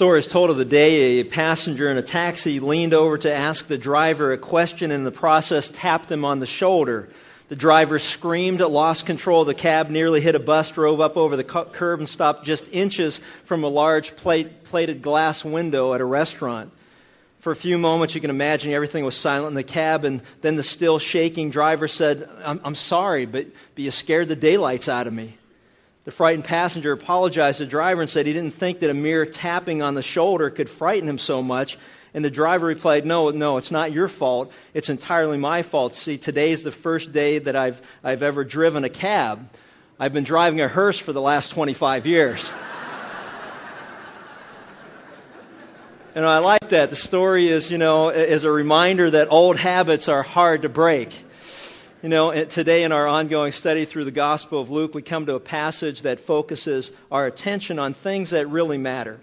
[0.00, 3.66] story is told of the day a passenger in a taxi leaned over to ask
[3.66, 7.10] the driver a question and in the process tapped him on the shoulder.
[7.50, 11.36] The driver screamed, lost control of the cab, nearly hit a bus, drove up over
[11.36, 16.06] the curb, and stopped just inches from a large plate, plated glass window at a
[16.06, 16.72] restaurant.
[17.40, 20.56] For a few moments, you can imagine everything was silent in the cab, and then
[20.56, 25.06] the still shaking driver said, I'm, I'm sorry, but, but you scared the daylights out
[25.06, 25.34] of me.
[26.10, 29.24] The frightened passenger apologized to the driver and said he didn't think that a mere
[29.24, 31.78] tapping on the shoulder could frighten him so much.
[32.14, 34.52] And the driver replied, No, no, it's not your fault.
[34.74, 35.94] It's entirely my fault.
[35.94, 39.48] See, today is the first day that I've, I've ever driven a cab.
[40.00, 42.50] I've been driving a hearse for the last 25 years.
[46.16, 46.90] and I like that.
[46.90, 51.14] The story is, you know, is a reminder that old habits are hard to break.
[52.02, 55.34] You know, today in our ongoing study through the Gospel of Luke, we come to
[55.34, 59.20] a passage that focuses our attention on things that really matter.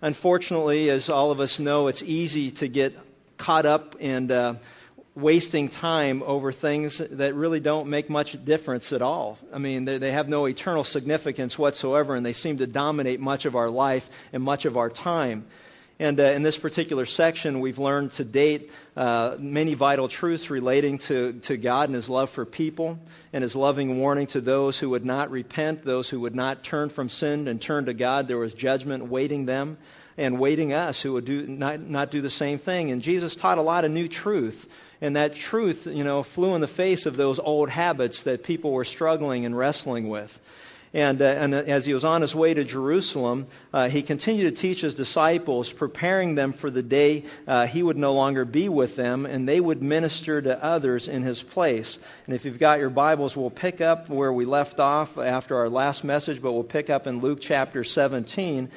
[0.00, 2.96] Unfortunately, as all of us know, it's easy to get
[3.36, 4.58] caught up in uh,
[5.16, 9.36] wasting time over things that really don't make much difference at all.
[9.52, 13.44] I mean, they, they have no eternal significance whatsoever, and they seem to dominate much
[13.44, 15.46] of our life and much of our time.
[16.00, 20.96] And uh, in this particular section, we've learned to date uh, many vital truths relating
[20.96, 22.98] to, to God and His love for people
[23.34, 26.88] and His loving warning to those who would not repent, those who would not turn
[26.88, 28.28] from sin and turn to God.
[28.28, 29.76] There was judgment waiting them
[30.16, 32.90] and waiting us who would do, not, not do the same thing.
[32.90, 34.66] And Jesus taught a lot of new truth.
[35.02, 38.72] And that truth, you know, flew in the face of those old habits that people
[38.72, 40.40] were struggling and wrestling with.
[40.92, 44.60] And, uh, and as he was on his way to Jerusalem, uh, he continued to
[44.60, 48.96] teach his disciples, preparing them for the day uh, he would no longer be with
[48.96, 51.96] them, and they would minister to others in his place.
[52.26, 55.68] And if you've got your Bibles, we'll pick up where we left off after our
[55.68, 58.68] last message, but we'll pick up in Luke chapter 17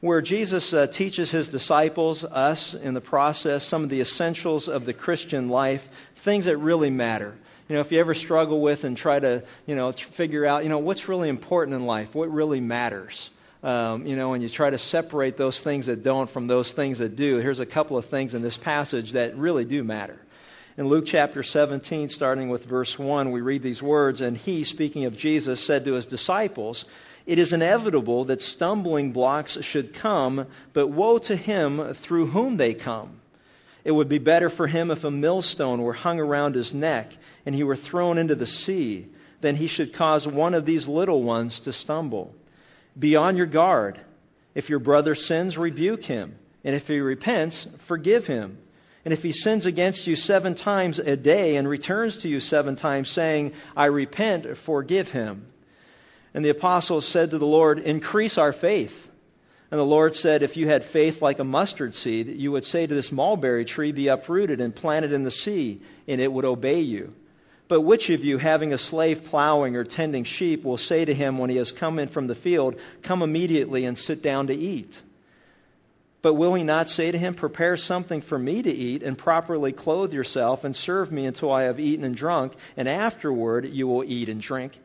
[0.00, 4.84] where Jesus uh, teaches his disciples, us in the process, some of the essentials of
[4.84, 7.36] the Christian life, things that really matter.
[7.72, 10.68] You know, if you ever struggle with and try to, you know, figure out, you
[10.68, 13.30] know, what's really important in life, what really matters.
[13.62, 16.98] Um, you know, and you try to separate those things that don't from those things
[16.98, 17.38] that do.
[17.38, 20.20] Here's a couple of things in this passage that really do matter.
[20.76, 25.06] In Luke chapter 17, starting with verse 1, we read these words And he, speaking
[25.06, 26.84] of Jesus, said to his disciples,
[27.24, 32.74] It is inevitable that stumbling blocks should come, but woe to him through whom they
[32.74, 33.18] come.
[33.82, 37.10] It would be better for him if a millstone were hung around his neck
[37.44, 39.08] and he were thrown into the sea
[39.42, 42.34] then he should cause one of these little ones to stumble.
[42.98, 44.00] Be on your guard.
[44.54, 46.36] If your brother sins, rebuke him.
[46.64, 48.58] And if he repents, forgive him.
[49.04, 52.76] And if he sins against you seven times a day and returns to you seven
[52.76, 55.46] times, saying, I repent, forgive him.
[56.34, 59.10] And the apostles said to the Lord, Increase our faith.
[59.72, 62.86] And the Lord said, If you had faith like a mustard seed, you would say
[62.86, 66.82] to this mulberry tree, Be uprooted and planted in the sea, and it would obey
[66.82, 67.12] you.
[67.72, 71.38] But which of you, having a slave plowing or tending sheep, will say to him
[71.38, 75.00] when he has come in from the field, Come immediately and sit down to eat?
[76.20, 79.72] But will he not say to him, Prepare something for me to eat, and properly
[79.72, 84.04] clothe yourself, and serve me until I have eaten and drunk, and afterward you will
[84.04, 84.78] eat and drink?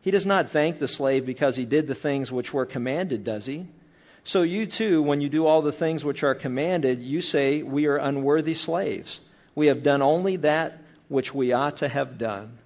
[0.00, 3.44] He does not thank the slave because he did the things which were commanded, does
[3.44, 3.66] he?
[4.22, 7.88] So you too, when you do all the things which are commanded, you say, We
[7.88, 9.18] are unworthy slaves.
[9.56, 10.78] We have done only that
[11.14, 12.58] which we ought to have done.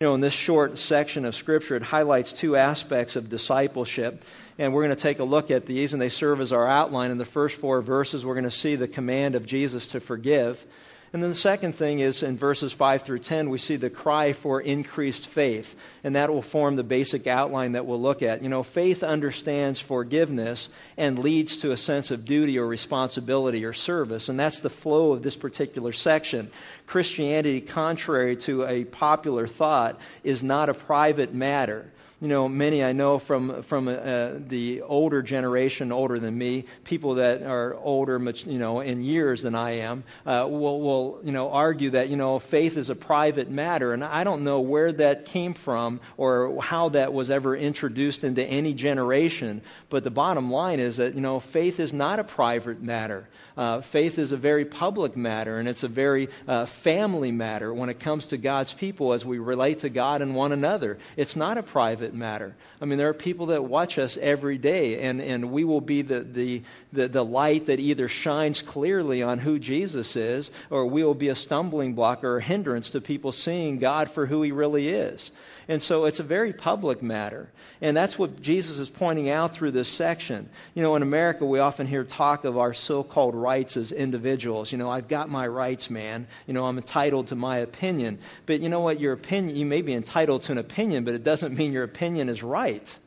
[0.00, 4.24] You know, in this short section of Scripture, it highlights two aspects of discipleship.
[4.58, 7.12] And we're going to take a look at these, and they serve as our outline.
[7.12, 10.64] In the first four verses, we're going to see the command of Jesus to forgive.
[11.14, 14.32] And then the second thing is in verses 5 through 10, we see the cry
[14.32, 15.76] for increased faith.
[16.02, 18.42] And that will form the basic outline that we'll look at.
[18.42, 23.72] You know, faith understands forgiveness and leads to a sense of duty or responsibility or
[23.72, 24.28] service.
[24.28, 26.50] And that's the flow of this particular section.
[26.88, 31.92] Christianity, contrary to a popular thought, is not a private matter
[32.24, 37.16] you know, many I know from from uh, the older generation, older than me, people
[37.16, 41.32] that are older, much, you know, in years than I am, uh, will will you
[41.32, 44.90] know argue that you know faith is a private matter, and I don't know where
[44.92, 49.60] that came from or how that was ever introduced into any generation.
[49.90, 53.28] But the bottom line is that you know faith is not a private matter.
[53.56, 57.88] Uh, faith is a very public matter, and it's a very uh, family matter when
[57.88, 60.98] it comes to God's people as we relate to God and one another.
[61.16, 62.56] It's not a private matter.
[62.80, 66.02] I mean, there are people that watch us every day, and, and we will be
[66.02, 66.62] the, the,
[66.92, 71.28] the, the light that either shines clearly on who Jesus is, or we will be
[71.28, 75.30] a stumbling block or a hindrance to people seeing God for who he really is.
[75.68, 77.50] And so it's a very public matter.
[77.80, 80.48] And that's what Jesus is pointing out through this section.
[80.74, 84.70] You know, in America, we often hear talk of our so called rights as individuals.
[84.70, 86.26] You know, I've got my rights, man.
[86.46, 88.18] You know, I'm entitled to my opinion.
[88.46, 89.00] But you know what?
[89.00, 92.28] Your opinion, you may be entitled to an opinion, but it doesn't mean your opinion
[92.28, 92.98] is right.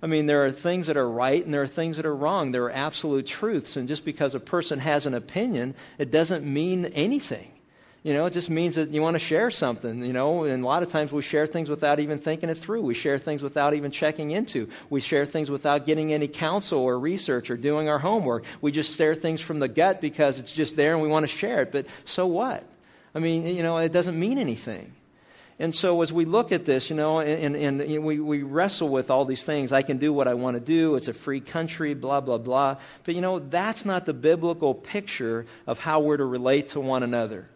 [0.00, 2.52] I mean, there are things that are right and there are things that are wrong.
[2.52, 3.76] There are absolute truths.
[3.76, 7.50] And just because a person has an opinion, it doesn't mean anything.
[8.04, 10.66] You know, it just means that you want to share something, you know, and a
[10.66, 12.82] lot of times we share things without even thinking it through.
[12.82, 14.68] We share things without even checking into.
[14.88, 18.44] We share things without getting any counsel or research or doing our homework.
[18.60, 21.28] We just share things from the gut because it's just there and we want to
[21.28, 21.72] share it.
[21.72, 22.64] But so what?
[23.16, 24.92] I mean, you know, it doesn't mean anything.
[25.58, 28.90] And so as we look at this, you know, and, and, and, we, we wrestle
[28.90, 31.40] with all these things, I can do what I want to do, it's a free
[31.40, 32.76] country, blah, blah, blah.
[33.02, 37.02] But, you know, that's not the biblical picture of how we're to relate to one
[37.02, 37.48] another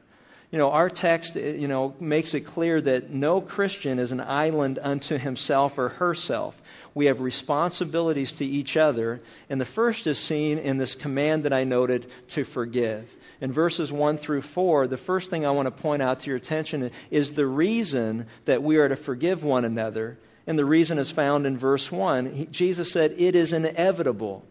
[0.52, 4.20] you know, our text, eh, you know, makes it clear that no Christian is an
[4.20, 6.60] island unto himself or herself.
[6.94, 11.54] We have responsibilities to each other, and the first is seen in this command that
[11.54, 13.16] I noted to forgive.
[13.40, 16.36] In verses 1 through 4, the first thing I want to point out to your
[16.36, 21.10] attention is the reason that we are to forgive one another, and the reason is
[21.10, 22.26] found in verse 1.
[22.26, 24.44] He, Jesus said, It is inevitable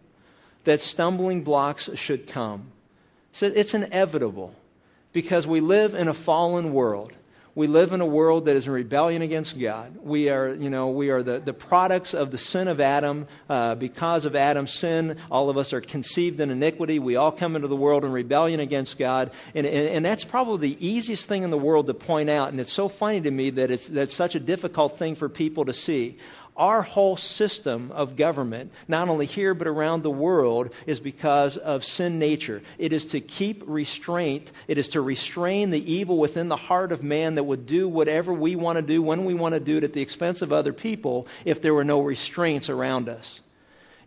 [0.64, 2.72] that stumbling blocks should come.
[3.32, 4.56] He said, It's inevitable
[5.14, 7.14] because we live in a fallen world.
[7.54, 9.98] We live in a world that is in rebellion against God.
[10.02, 13.28] We are, you know, we are the, the products of the sin of Adam.
[13.50, 16.98] Uh, because of Adam's sin, all of us are conceived in iniquity.
[17.00, 19.32] We all come into the world in rebellion against God.
[19.54, 22.50] And, and, and that's probably the easiest thing in the world to point out.
[22.50, 25.66] And it's so funny to me that it's that's such a difficult thing for people
[25.66, 26.20] to see
[26.58, 31.86] our whole system of government, not only here but around the world, is because of
[31.86, 32.62] sin nature.
[32.78, 37.04] It is to keep restraint, it is to restrain the evil within the heart of
[37.04, 39.84] man that would do whatever we want to do when we want to do it
[39.84, 43.42] at the expense of other people if there were no restraints around us.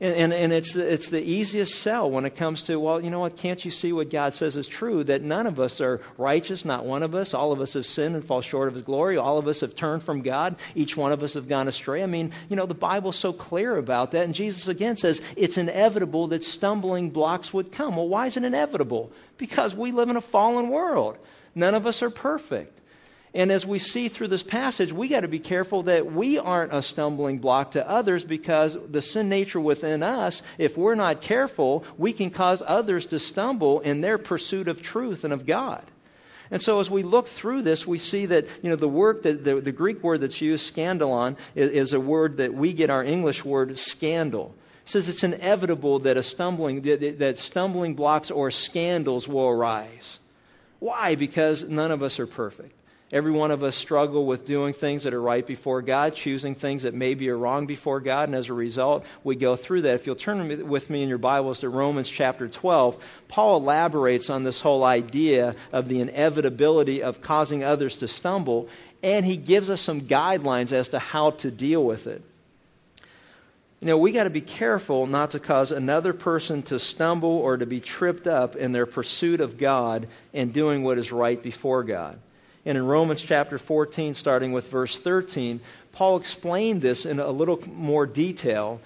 [0.00, 3.20] And, and, and, it's, it's the easiest sell when it comes to, well, you know
[3.20, 5.05] what, can't you see what God says is true?
[5.05, 7.32] That none of us are righteous, not one of us.
[7.32, 9.17] All of us have sinned and fall short of His glory.
[9.17, 10.56] All of us have turned from God.
[10.75, 12.02] Each one of us have gone astray.
[12.02, 14.25] I mean, you know, the Bible's so clear about that.
[14.25, 17.97] And Jesus again says it's inevitable that stumbling blocks would come.
[17.97, 19.12] Well, why is it inevitable?
[19.38, 21.19] Because we live in a fallen world.
[21.55, 22.81] None of us are perfect.
[23.34, 26.72] And as we see through this passage, we got to be careful that we aren't
[26.72, 31.84] a stumbling block to others because the sin nature within us, if we're not careful,
[31.98, 35.84] we can cause others to stumble in their pursuit of truth and of God.
[36.52, 39.42] And so as we look through this, we see that, you know, the word that
[39.42, 43.02] the, the Greek word that's used, skandalon, is, is a word that we get our
[43.02, 44.54] English word scandal.
[44.84, 50.20] It says it's inevitable that a stumbling that, that stumbling blocks or scandals will arise.
[50.78, 51.16] Why?
[51.16, 52.78] Because none of us are perfect.
[53.14, 56.82] Every one of us struggle with doing things that are right before God, choosing things
[56.82, 59.94] that maybe are wrong before God, and as a result, we go through that.
[59.94, 64.43] If you'll turn with me in your Bibles to Romans chapter 12, Paul elaborates on
[64.43, 68.69] this whole idea of the inevitability of causing others to stumble,
[69.00, 72.20] and he gives us some guidelines as to how to deal with it.
[73.78, 77.58] You know, we got to be careful not to cause another person to stumble or
[77.58, 81.84] to be tripped up in their pursuit of God and doing what is right before
[81.84, 82.19] God.
[82.66, 85.61] And in Romans chapter 14, starting with verse 13,
[85.93, 88.80] Paul explained this in a little more detail.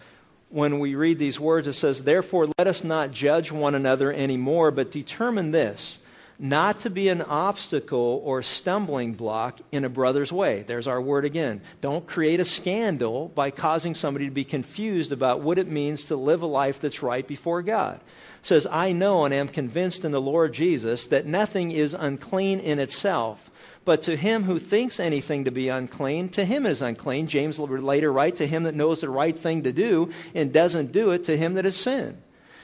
[0.50, 4.70] When we read these words, it says, Therefore, let us not judge one another anymore,
[4.70, 5.99] but determine this
[6.38, 10.62] not to be an obstacle or stumbling block in a brother's way.
[10.62, 11.61] There's our word again.
[11.80, 16.16] Don't create a scandal by causing somebody to be confused about what it means to
[16.16, 17.97] live a life that's right before God.
[17.97, 22.61] It says, I know and am convinced in the Lord Jesus that nothing is unclean
[22.61, 23.50] in itself
[23.85, 27.26] but to him who thinks anything to be unclean, to him is unclean.
[27.26, 30.92] James will later write, to him that knows the right thing to do and doesn't
[30.92, 32.16] do it, to him that is sin.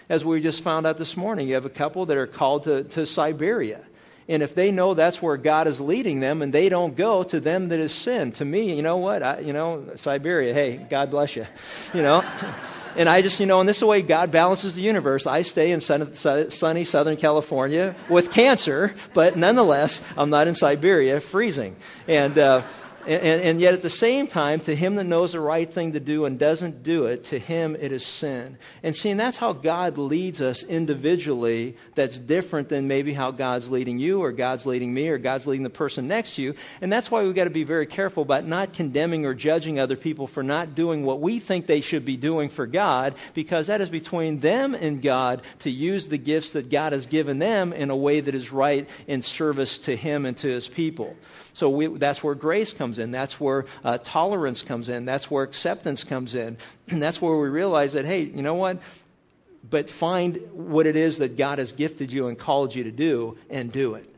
[0.09, 2.85] As we just found out this morning, you have a couple that are called to,
[2.85, 3.81] to Siberia.
[4.29, 7.41] And if they know that's where God is leading them and they don't go, to
[7.41, 8.33] them that is sin.
[8.33, 9.23] To me, you know what?
[9.23, 11.47] I, you know, Siberia, hey, God bless you.
[11.95, 12.25] You know?
[12.97, 15.27] And I just, you know, and this way God balances the universe.
[15.27, 21.21] I stay in sun, sunny Southern California with cancer, but nonetheless, I'm not in Siberia
[21.21, 21.77] freezing.
[22.07, 22.63] And, uh,
[23.07, 26.01] And, and, yet, at the same time, to him that knows the right thing to
[26.01, 28.57] do and doesn't do it, to him it is sin.
[28.83, 33.99] And seeing that's how God leads us individually, that's different than maybe how God's leading
[33.99, 36.55] you, or God's leading me, or God's leading the person next to you.
[36.81, 39.97] And that's why we've got to be very careful about not condemning or judging other
[39.97, 43.81] people for not doing what we think they should be doing for God, because that
[43.81, 47.91] is between them and God to use the gifts that God has given them in
[47.91, 51.17] a way that is right in service to Him and to His people.
[51.55, 53.13] So we, that's where grace comes in.
[53.13, 55.05] That's where uh, tolerance comes in.
[55.05, 56.57] That's where acceptance comes in.
[56.89, 58.79] And that's where we realize that, hey, you know what?
[59.69, 63.39] But find what it is that God has gifted you and called you to do
[63.49, 64.11] and do it.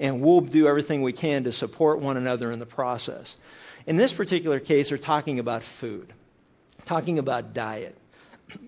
[0.00, 3.36] And we'll do everything we can to support one another in the process.
[3.86, 6.10] In this particular case, they're talking about food,
[6.86, 7.96] talking about diet.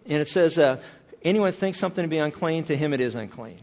[0.06, 0.76] And it says, uh,
[1.22, 3.60] anyone thinks something to be unclean, to him it is unclean.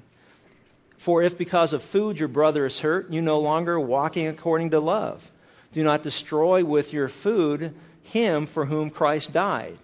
[1.00, 4.80] For if because of food your brother is hurt, you no longer walking according to
[4.82, 5.32] love.
[5.72, 9.78] Do not destroy with your food him for whom Christ died.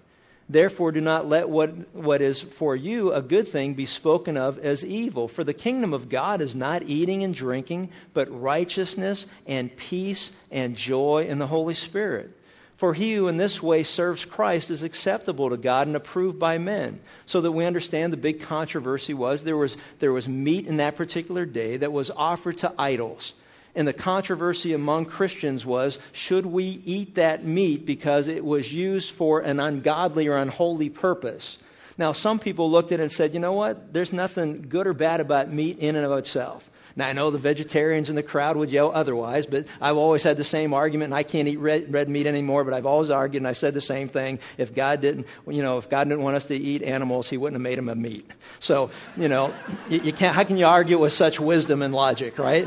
[0.50, 4.60] Therefore, do not let what, what is for you a good thing be spoken of
[4.60, 5.28] as evil.
[5.28, 10.76] For the kingdom of God is not eating and drinking, but righteousness and peace and
[10.76, 12.30] joy in the Holy Spirit.
[12.78, 16.58] For he who in this way serves Christ is acceptable to God and approved by
[16.58, 17.00] men.
[17.26, 20.98] So that we understand the big controversy was there was, there was meat in that
[20.98, 23.34] particular day that was offered to idols.
[23.76, 29.12] And the controversy among Christians was should we eat that meat because it was used
[29.12, 31.58] for an ungodly or unholy purpose?
[31.98, 33.94] Now, some people looked at it and said, you know what?
[33.94, 36.70] There's nothing good or bad about meat in and of itself.
[36.98, 40.38] Now, I know the vegetarians in the crowd would yell otherwise, but I've always had
[40.38, 43.42] the same argument, and I can't eat red, red meat anymore, but I've always argued,
[43.42, 44.40] and I said the same thing.
[44.58, 47.56] If God didn't, you know, if God didn't want us to eat animals, He wouldn't
[47.56, 48.32] have made them a meat.
[48.62, 49.54] So, you know,
[49.90, 52.66] you, you can't, how can you argue with such wisdom and logic, right?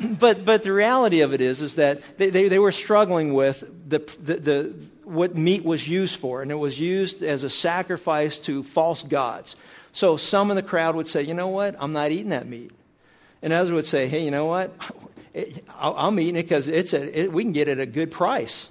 [0.00, 3.60] But, but the reality of it is, is that they, they, they were struggling with
[3.88, 8.40] the, the, the, what meat was used for, and it was used as a sacrifice
[8.40, 9.54] to false gods.
[9.92, 12.72] So some in the crowd would say, you know what, I'm not eating that meat.
[13.42, 14.72] And others would say, hey, you know what?
[15.78, 18.68] I'm eating it because it's a, it, we can get it at a good price.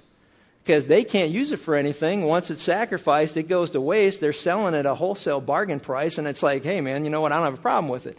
[0.64, 2.22] Because they can't use it for anything.
[2.22, 4.20] Once it's sacrificed, it goes to waste.
[4.20, 7.20] They're selling it at a wholesale bargain price, and it's like, hey, man, you know
[7.20, 7.32] what?
[7.32, 8.16] I don't have a problem with it.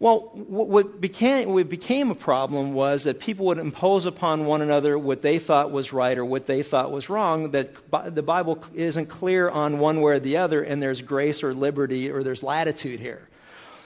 [0.00, 4.98] Well, what became, what became a problem was that people would impose upon one another
[4.98, 7.76] what they thought was right or what they thought was wrong, that
[8.14, 12.10] the Bible isn't clear on one way or the other, and there's grace or liberty
[12.10, 13.28] or there's latitude here.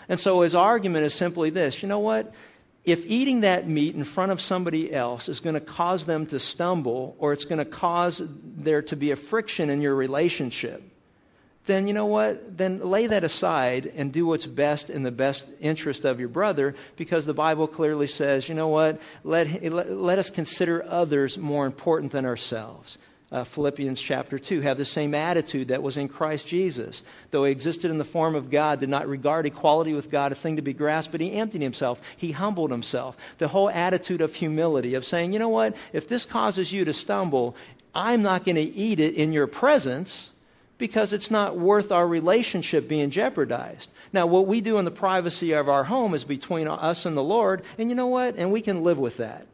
[0.09, 2.33] And so his argument is simply this you know what?
[2.85, 6.41] If eating that meat in front of somebody else is going to cause them to
[6.41, 8.23] stumble or it's going to cause
[8.57, 10.83] there to be a friction in your relationship,
[11.67, 12.57] then you know what?
[12.57, 16.77] Then lay that aside and do what's best in the best interest of your brother
[16.97, 19.03] because the Bible clearly says, you know what?
[19.23, 22.97] Let, let, let us consider others more important than ourselves
[23.31, 27.03] uh, Philippians chapter 2, have the same attitude that was in Christ Jesus.
[27.31, 30.35] Though he existed in the form of God, did not regard equality with God a
[30.35, 32.01] thing to be grasped, but he emptied himself.
[32.17, 33.17] He humbled himself.
[33.39, 36.93] The whole attitude of humility, of saying, you know what, if this causes you to
[36.93, 37.55] stumble,
[37.95, 40.31] I'm not going to eat it in your presence
[40.79, 43.91] because it's not worth our relationship being jeopardized.
[44.13, 47.23] Now, what we do in the privacy of our home is between us and the
[47.23, 48.37] Lord, and you know what?
[48.37, 49.47] And we can live with that.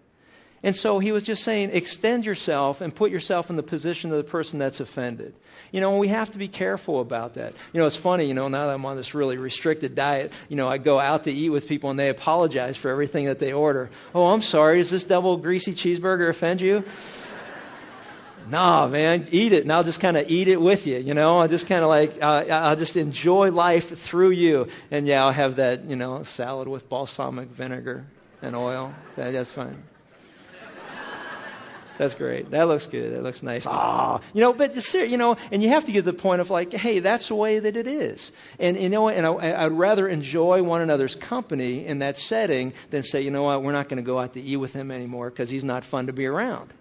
[0.64, 4.16] And so he was just saying, extend yourself and put yourself in the position of
[4.16, 5.37] the person that's offended.
[5.73, 7.52] You know, we have to be careful about that.
[7.75, 10.56] You know, it's funny, you know, now that I'm on this really restricted diet, you
[10.56, 13.52] know, I go out to eat with people and they apologize for everything that they
[13.52, 13.90] order.
[14.14, 16.83] Oh, I'm sorry, does this double greasy cheeseburger offend you?
[18.49, 20.97] nah, man, eat it, and I'll just kind of eat it with you.
[20.97, 24.68] You know, I'll just kind of like uh, I'll just enjoy life through you.
[24.90, 28.06] And yeah, I'll have that, you know, salad with balsamic vinegar
[28.40, 28.94] and oil.
[29.16, 29.83] That, that's fine.
[31.98, 32.50] That's great.
[32.50, 33.12] That looks good.
[33.14, 33.66] That looks nice.
[33.66, 36.50] Ah, you know, but you know, and you have to get to the point of
[36.50, 38.32] like, hey, that's the way that it is.
[38.58, 43.02] And you know, and I, would rather enjoy one another's company in that setting than
[43.02, 45.30] say, you know what, we're not going to go out to eat with him anymore
[45.30, 46.72] because he's not fun to be around.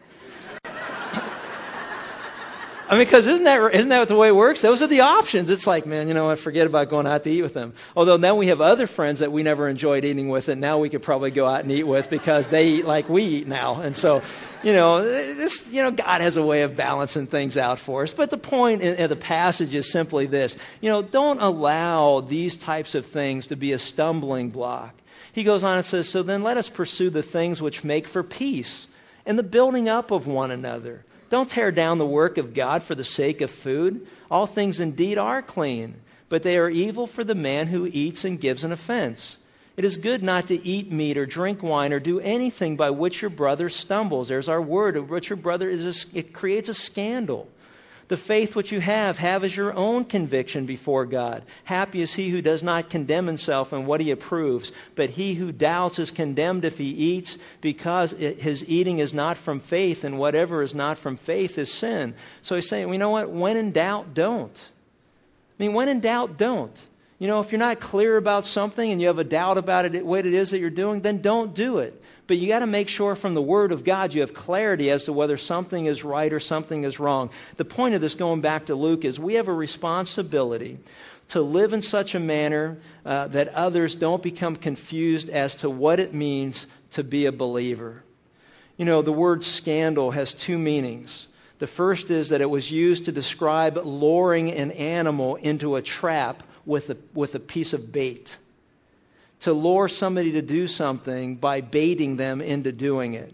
[2.90, 4.62] I mean, because isn't that, isn't that the way it works?
[4.62, 5.50] Those are the options.
[5.50, 7.74] It's like, man, you know I forget about going out to eat with them.
[7.96, 10.90] Although now we have other friends that we never enjoyed eating with, and now we
[10.90, 13.80] could probably go out and eat with because they eat like we eat now.
[13.80, 14.22] And so,
[14.64, 18.14] you know, this, you know, God has a way of balancing things out for us.
[18.14, 20.56] But the point in, the passage is simply this.
[20.82, 24.94] You know, don't allow these types of things to be a stumbling block.
[25.32, 28.24] He goes on and says, so then let us pursue the things which make for
[28.24, 28.88] peace
[29.26, 31.06] and the building up of one another.
[31.34, 34.06] Don't tear down the work of God for the sake of food.
[34.30, 35.96] All things indeed are clean,
[36.30, 39.40] but they are evil for the man who eats and gives an offense.
[39.76, 43.24] It is good not to eat meat or drink wine or do anything by which
[43.24, 44.28] your brother stumbles.
[44.28, 47.50] There's our word of which your brother is, a, it creates a scandal.
[48.10, 51.44] The faith which you have, have as your own conviction before God.
[51.64, 55.52] Happy is he who does not condemn himself in what he approves, but he who
[55.52, 60.20] doubts is condemned if he eats, because it, his eating is not from faith, and
[60.20, 62.14] whatever is not from faith is sin.
[62.42, 63.30] So he's saying, well, you know what?
[63.30, 64.70] When in doubt, don't.
[65.60, 66.88] I mean, when in doubt, don't.
[67.20, 70.06] You know, if you're not clear about something and you have a doubt about it,
[70.06, 72.03] what it is that you're doing, then don't do it.
[72.26, 75.06] But you got to make sure from the Word of God you have clarity as
[75.06, 77.32] to whether something is right or something is wrong.
[77.58, 80.80] The point of this, going back to Luke, is we have a responsibility
[81.30, 86.00] to live in such a manner uh, that others don't become confused as to what
[86.00, 88.04] it means to be a believer.
[88.78, 91.28] You know, the word scandal has two meanings.
[91.60, 96.44] The first is that it was used to describe luring an animal into a trap
[96.66, 98.38] with a, with a piece of bait
[99.44, 103.34] to lure somebody to do something by baiting them into doing it.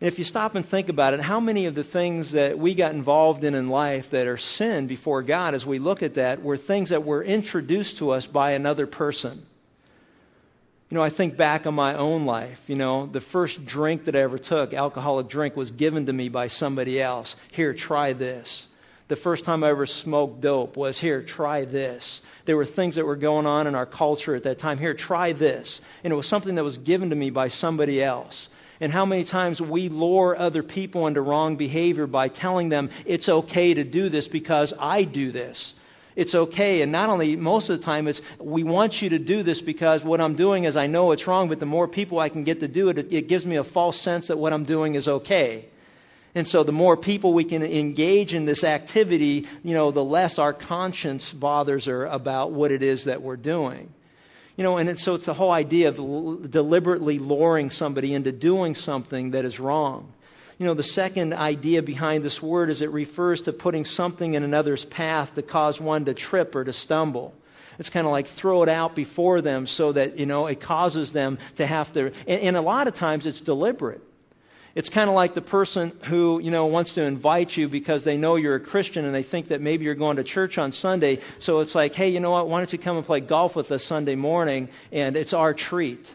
[0.00, 2.74] And if you stop and think about it, how many of the things that we
[2.74, 6.42] got involved in in life that are sin before God, as we look at that,
[6.42, 9.42] were things that were introduced to us by another person?
[10.90, 12.64] You know, I think back on my own life.
[12.66, 16.28] You know, the first drink that I ever took, alcoholic drink, was given to me
[16.28, 17.36] by somebody else.
[17.52, 18.66] Here, try this.
[19.10, 22.22] The first time I ever smoked dope was here, try this.
[22.44, 24.78] There were things that were going on in our culture at that time.
[24.78, 25.80] Here, try this.
[26.04, 28.48] And it was something that was given to me by somebody else.
[28.78, 33.28] And how many times we lure other people into wrong behavior by telling them it's
[33.28, 35.74] okay to do this because I do this.
[36.14, 36.80] It's okay.
[36.80, 40.04] And not only, most of the time, it's we want you to do this because
[40.04, 42.60] what I'm doing is I know it's wrong, but the more people I can get
[42.60, 45.08] to do it, it, it gives me a false sense that what I'm doing is
[45.08, 45.66] okay.
[46.34, 50.38] And so the more people we can engage in this activity, you know, the less
[50.38, 53.92] our conscience bothers her about what it is that we're doing.
[54.56, 58.74] You know, and so it's the whole idea of l- deliberately luring somebody into doing
[58.74, 60.12] something that is wrong.
[60.58, 64.42] You know, the second idea behind this word is it refers to putting something in
[64.44, 67.34] another's path to cause one to trip or to stumble.
[67.78, 71.12] It's kind of like throw it out before them so that, you know, it causes
[71.12, 74.02] them to have to, and, and a lot of times it's deliberate.
[74.74, 78.16] It's kind of like the person who, you know, wants to invite you because they
[78.16, 81.18] know you're a Christian and they think that maybe you're going to church on Sunday.
[81.38, 82.48] So it's like, hey, you know what?
[82.48, 84.68] Why don't you come and play golf with us Sunday morning?
[84.92, 86.14] And it's our treat.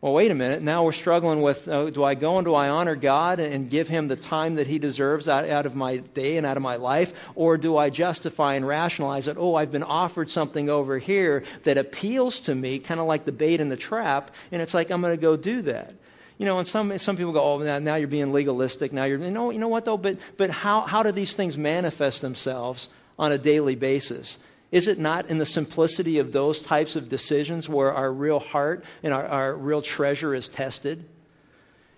[0.00, 0.62] Well, wait a minute.
[0.62, 3.88] Now we're struggling with uh, do I go and do I honor God and give
[3.88, 6.76] him the time that he deserves out, out of my day and out of my
[6.76, 7.12] life?
[7.34, 11.78] Or do I justify and rationalize that, oh, I've been offered something over here that
[11.78, 15.00] appeals to me, kind of like the bait in the trap, and it's like I'm
[15.00, 15.92] going to go do that?
[16.38, 18.92] You know, and some, some people go, oh, now, now you're being legalistic.
[18.92, 19.98] Now you're, you know, you know what though?
[19.98, 24.38] But, but how, how do these things manifest themselves on a daily basis?
[24.70, 28.84] Is it not in the simplicity of those types of decisions where our real heart
[29.02, 31.04] and our, our real treasure is tested?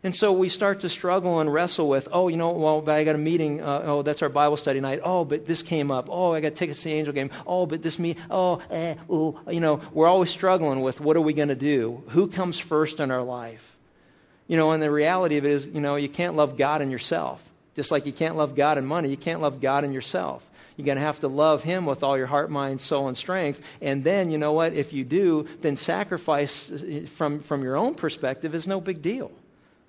[0.02, 3.16] And so we start to struggle and wrestle with, oh, you know, well, I got
[3.16, 3.60] a meeting.
[3.60, 5.00] Uh, oh, that's our Bible study night.
[5.04, 6.08] Oh, but this came up.
[6.10, 7.30] Oh, I got tickets to the Angel game.
[7.46, 8.16] Oh, but this me.
[8.30, 9.38] Oh, eh, ooh.
[9.50, 12.02] You know, we're always struggling with what are we going to do?
[12.08, 13.76] Who comes first in our life?
[14.50, 16.90] You know, and the reality of it is, you know, you can't love God and
[16.90, 17.40] yourself.
[17.76, 20.44] Just like you can't love God and money, you can't love God and yourself.
[20.76, 23.62] You're going to have to love Him with all your heart, mind, soul, and strength.
[23.80, 24.72] And then, you know what?
[24.72, 29.30] If you do, then sacrifice uh, from, from your own perspective is no big deal.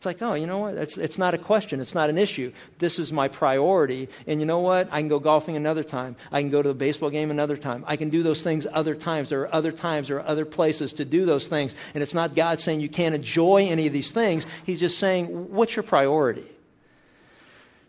[0.02, 0.74] It's like, oh, you know what?
[0.74, 1.80] It's, it's not a question.
[1.80, 2.54] It's not an issue.
[2.80, 4.10] This is my priority.
[4.26, 4.92] And you know what?
[4.92, 6.16] I can go golfing another time.
[6.32, 7.84] I can go to the baseball game another time.
[7.86, 9.30] I can do those things other times.
[9.30, 11.76] There are other times, there are other places to do those things.
[11.94, 14.48] And it's not God saying you can't enjoy any of these things.
[14.66, 16.50] He's just saying, what's your priority?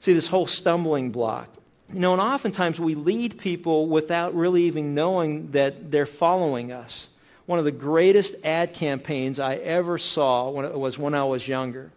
[0.01, 1.49] See, this whole stumbling block.
[1.95, 7.09] You know, and oftentimes we lead people without really even knowing that they're following us.
[7.47, 11.91] One of the greatest ad campaigns I ever saw was when I was younger.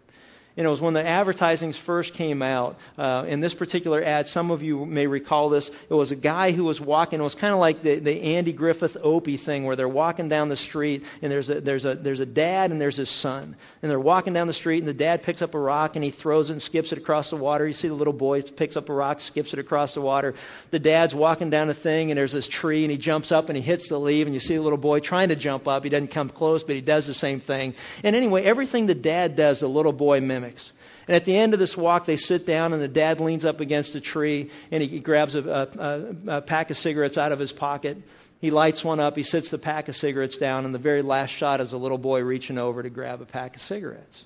[0.57, 2.77] And it was when the advertisings first came out.
[2.97, 5.69] Uh, in this particular ad, some of you may recall this.
[5.89, 7.19] It was a guy who was walking.
[7.19, 10.47] It was kind of like the, the Andy Griffith Opie thing, where they're walking down
[10.47, 13.57] the street, and there's a, there's, a, there's a dad and there's his son.
[13.81, 16.11] And they're walking down the street, and the dad picks up a rock and he
[16.11, 17.67] throws it and skips it across the water.
[17.67, 20.35] You see the little boy picks up a rock, skips it across the water.
[20.71, 23.57] The dad's walking down a thing, and there's this tree, and he jumps up and
[23.57, 25.83] he hits the leaf, and you see the little boy trying to jump up.
[25.83, 27.73] He doesn't come close, but he does the same thing.
[28.03, 30.44] And anyway, everything the dad does, the little boy mimics.
[31.07, 33.59] And at the end of this walk, they sit down, and the dad leans up
[33.59, 35.69] against a tree, and he grabs a,
[36.27, 37.97] a, a, pack of cigarettes out of his pocket.
[38.41, 41.29] He lights one up, he sits the pack of cigarettes down, and the very last
[41.29, 44.25] shot is a little boy reaching over to grab a pack of cigarettes.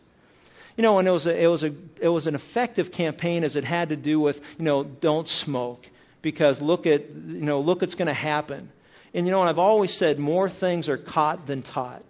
[0.77, 3.57] You know, and it was, a, it, was a, it was an effective campaign as
[3.57, 5.85] it had to do with, you know, don't smoke,
[6.21, 8.71] because look at, you know, look what's going to happen.
[9.13, 12.03] And, you know, and I've always said more things are caught than taught.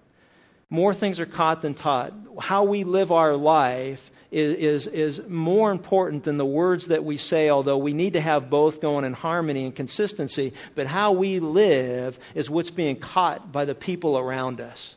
[0.69, 2.13] More things are caught than taught.
[2.39, 7.17] How we live our life is, is, is more important than the words that we
[7.17, 10.53] say, although we need to have both going in harmony and consistency.
[10.75, 14.95] But how we live is what's being caught by the people around us.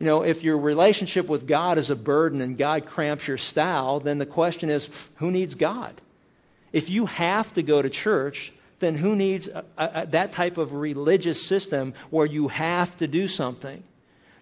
[0.00, 4.00] You know, if your relationship with God is a burden and God cramps your style,
[4.00, 5.94] then the question is who needs God?
[6.72, 10.72] If you have to go to church, then who needs a, a, that type of
[10.72, 13.84] religious system where you have to do something?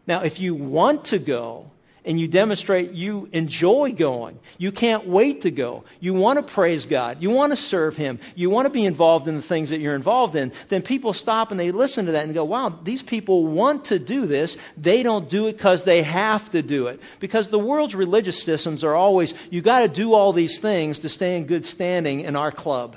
[0.07, 1.71] Now, if you want to go,
[2.05, 4.39] and you demonstrate you enjoy going.
[4.59, 5.85] You can't wait to go.
[6.01, 7.19] You want to praise God.
[7.21, 8.19] You want to serve Him.
[8.35, 10.53] You want to be involved in the things that you're involved in.
[10.69, 13.99] Then people stop and they listen to that and go, wow, these people want to
[13.99, 14.57] do this.
[14.77, 17.01] They don't do it because they have to do it.
[17.19, 21.09] Because the world's religious systems are always, you got to do all these things to
[21.09, 22.97] stay in good standing in our club.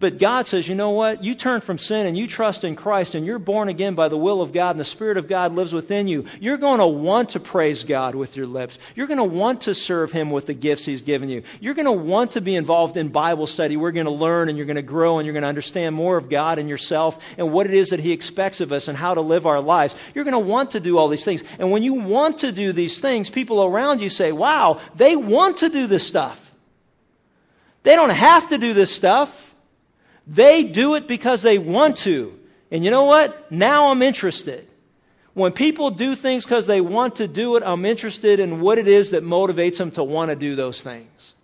[0.00, 1.24] But God says, you know what?
[1.24, 4.16] You turn from sin and you trust in Christ and you're born again by the
[4.16, 6.26] will of God and the Spirit of God lives within you.
[6.40, 8.78] You're going to want to praise God with your lips.
[8.94, 11.42] You're going to want to serve Him with the gifts He's given you.
[11.58, 13.76] You're going to want to be involved in Bible study.
[13.76, 16.16] We're going to learn and you're going to grow and you're going to understand more
[16.16, 19.14] of God and yourself and what it is that He expects of us and how
[19.14, 19.96] to live our lives.
[20.14, 21.42] You're going to want to do all these things.
[21.58, 25.56] And when you want to do these things, people around you say, wow, they want
[25.58, 26.54] to do this stuff.
[27.82, 29.46] They don't have to do this stuff.
[30.28, 32.38] They do it because they want to.
[32.70, 33.50] And you know what?
[33.50, 34.66] Now I'm interested.
[35.32, 38.88] When people do things because they want to do it, I'm interested in what it
[38.88, 41.34] is that motivates them to want to do those things.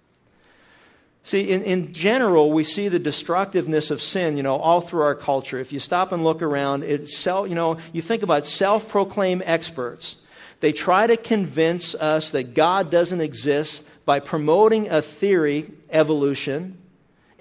[1.22, 5.14] See, in, in general, we see the destructiveness of sin, you know, all through our
[5.14, 5.58] culture.
[5.58, 10.16] If you stop and look around, it's self, you know, you think about self-proclaimed experts.
[10.60, 16.76] They try to convince us that God doesn't exist by promoting a theory, evolution,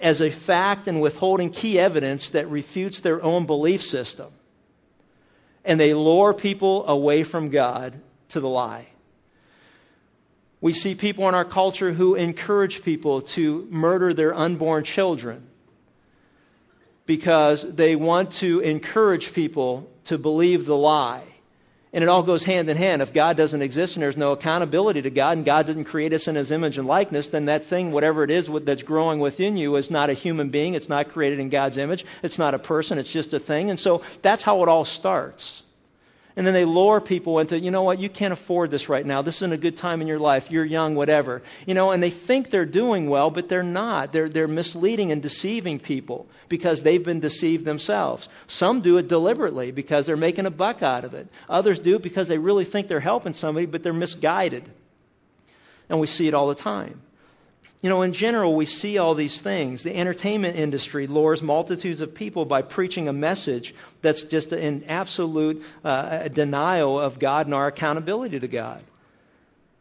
[0.04, 4.32] as a fact and withholding key evidence that refutes their own belief system.
[5.66, 7.98] And they lure people away from God
[8.30, 8.88] to the lie.
[10.60, 15.48] We see people in our culture who encourage people to murder their unborn children
[17.06, 21.24] because they want to encourage people to believe the lie.
[21.94, 23.04] And it all goes hand in hand.
[23.04, 26.28] If God doesn't exist and there's no accountability to God and God didn't create us
[26.28, 29.76] in his image and likeness, then that thing, whatever it is that's growing within you,
[29.76, 30.74] is not a human being.
[30.74, 32.04] It's not created in God's image.
[32.24, 32.98] It's not a person.
[32.98, 33.70] It's just a thing.
[33.70, 35.62] And so that's how it all starts.
[36.36, 39.22] And then they lure people into, you know what, you can't afford this right now.
[39.22, 40.50] This isn't a good time in your life.
[40.50, 41.44] You're young, whatever.
[41.68, 44.14] You know, and they think they're doing well, but they're not.
[44.14, 48.30] They're, they're misleading and deceiving people because they've been deceived themselves.
[48.48, 51.28] Some do it deliberately because they're making a buck out of it.
[51.50, 54.68] Others do it because they really think they're helping somebody, but they're misguided.
[55.90, 57.00] And we see it all the time.
[57.84, 59.84] You know, in general, we see all these things.
[59.84, 65.66] The entertainment industry lures multitudes of people by preaching a message that's just an absolute
[65.84, 68.82] uh, denial of God and our accountability to God.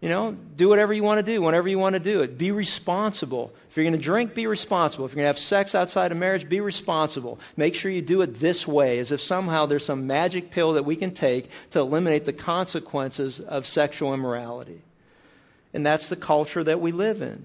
[0.01, 2.37] You know, do whatever you want to do, whenever you want to do it.
[2.37, 3.55] Be responsible.
[3.71, 5.07] If you're going to drink, be responsible.
[5.07, 7.39] If you're going to have sex outside of marriage, be responsible.
[7.57, 10.85] Make sure you do it this way, as if somehow there's some magic pill that
[10.85, 14.81] we can take to eliminate the consequences of sexual immorality.
[15.73, 17.45] And that's the culture that we live in.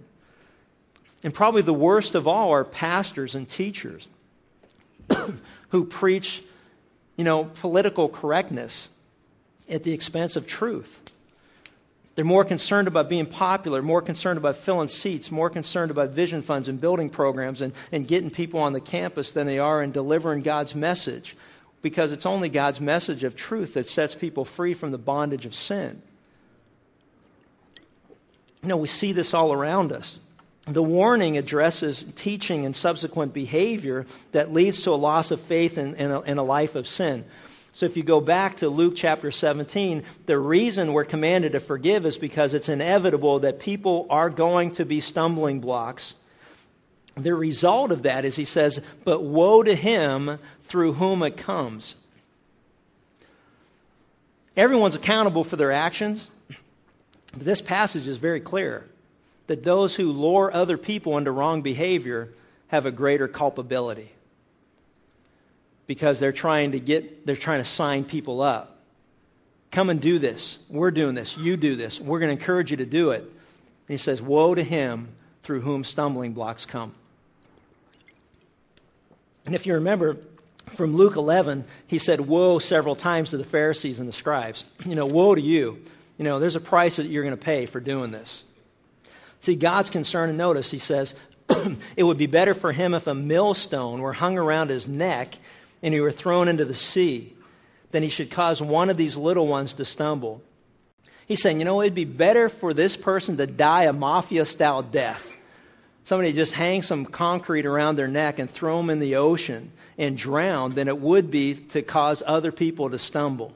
[1.28, 4.08] And probably the worst of all are pastors and teachers
[5.72, 6.42] who preach,
[7.18, 8.88] you know, political correctness
[9.70, 11.12] at the expense of truth.
[12.16, 16.44] They're more concerned about being popular, more concerned about filling seats, more concerned about vision
[16.44, 19.92] funds and building programs and, and getting people on the campus than they are in
[19.92, 21.36] delivering God's message.
[21.82, 25.54] Because it's only God's message of truth that sets people free from the bondage of
[25.54, 26.02] sin.
[28.64, 30.20] You know, we see this all around us
[30.68, 35.96] the warning addresses teaching and subsequent behavior that leads to a loss of faith in,
[36.00, 37.24] a, a, life of sin.
[37.72, 42.06] So, if you go back to Luke chapter 17, the reason we're commanded to forgive
[42.06, 46.16] is because it's inevitable that people are going to be stumbling blocks.
[47.16, 51.96] The result of that is, he says, but woe to him through whom it comes.
[54.56, 56.30] Everyone's accountable for their actions.
[57.36, 58.86] This passage is very clear
[59.48, 62.30] that those who lure other people into wrong behavior
[62.68, 64.12] have a greater culpability
[65.88, 68.78] because they're trying to get they're trying to sign people up.
[69.72, 70.60] Come and do this.
[70.70, 71.38] We're doing this.
[71.38, 72.00] You do this.
[72.00, 73.22] We're going to encourage you to do it.
[73.22, 73.30] And
[73.88, 75.10] he says woe to him
[75.44, 76.94] through whom stumbling blocks come.
[79.46, 80.18] And if you remember
[80.76, 84.66] from luke 11 he said woe several times to the pharisees and the scribes.
[84.86, 85.82] You know woe to you.
[86.18, 88.44] You know there's a price that you're going to pay for doing this
[89.42, 91.14] See, God's concern, and notice, he says,
[91.96, 95.38] it would be better for him if a millstone were hung around his neck
[95.82, 97.34] and he were thrown into the sea.
[97.92, 100.42] than he should cause one of these little ones to stumble.
[101.26, 104.82] He's saying, you know, it'd be better for this person to die a mafia style
[104.82, 105.32] death.
[106.04, 110.18] Somebody just hang some concrete around their neck and throw them in the ocean and
[110.18, 113.54] drown than it would be to cause other people to stumble.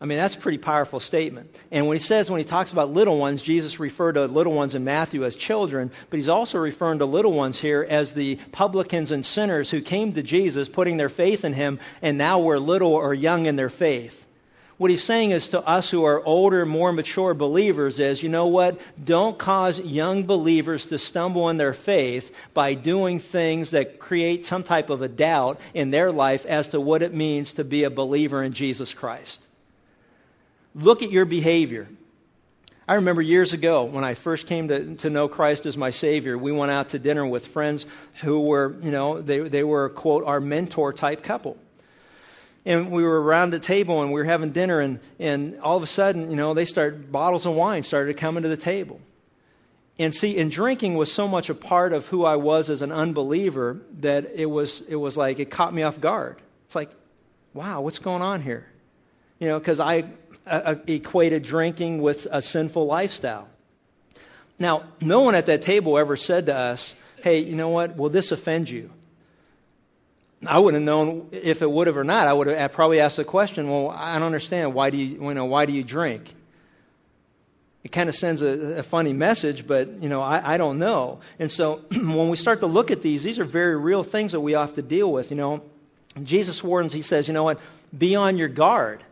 [0.00, 1.54] I mean, that's a pretty powerful statement.
[1.70, 4.74] And when he says, when he talks about little ones, Jesus referred to little ones
[4.74, 9.12] in Matthew as children, but he's also referring to little ones here as the publicans
[9.12, 12.92] and sinners who came to Jesus, putting their faith in him, and now were little
[12.92, 14.20] or young in their faith.
[14.76, 18.48] What he's saying is to us who are older, more mature believers is, you know
[18.48, 18.80] what?
[19.02, 24.64] Don't cause young believers to stumble in their faith by doing things that create some
[24.64, 27.90] type of a doubt in their life as to what it means to be a
[27.90, 29.40] believer in Jesus Christ.
[30.74, 31.88] Look at your behavior.
[32.86, 36.36] I remember years ago when I first came to, to know Christ as my Savior,
[36.36, 37.86] we went out to dinner with friends
[38.20, 41.56] who were, you know, they, they were, quote, our mentor type couple.
[42.66, 45.82] And we were around the table and we were having dinner, and, and all of
[45.82, 49.00] a sudden, you know, they started, bottles of wine started coming to the table.
[49.98, 52.90] And see, and drinking was so much a part of who I was as an
[52.90, 56.36] unbeliever that it was, it was like, it caught me off guard.
[56.66, 56.90] It's like,
[57.52, 58.66] wow, what's going on here?
[59.38, 60.04] You know, because I,
[60.46, 63.48] uh, equated drinking with a sinful lifestyle.
[64.58, 68.10] Now, no one at that table ever said to us, hey, you know what, will
[68.10, 68.90] this offend you?
[70.46, 72.28] I wouldn't have known if it would have or not.
[72.28, 74.74] I would have probably asked the question, well, I don't understand.
[74.74, 76.34] Why do you, you know, why do you drink?
[77.82, 81.20] It kind of sends a, a funny message, but, you know, I, I don't know.
[81.38, 84.40] And so when we start to look at these, these are very real things that
[84.40, 85.62] we have to deal with, you know.
[86.22, 87.58] Jesus warns, he says, you know what,
[87.96, 89.02] be on your guard.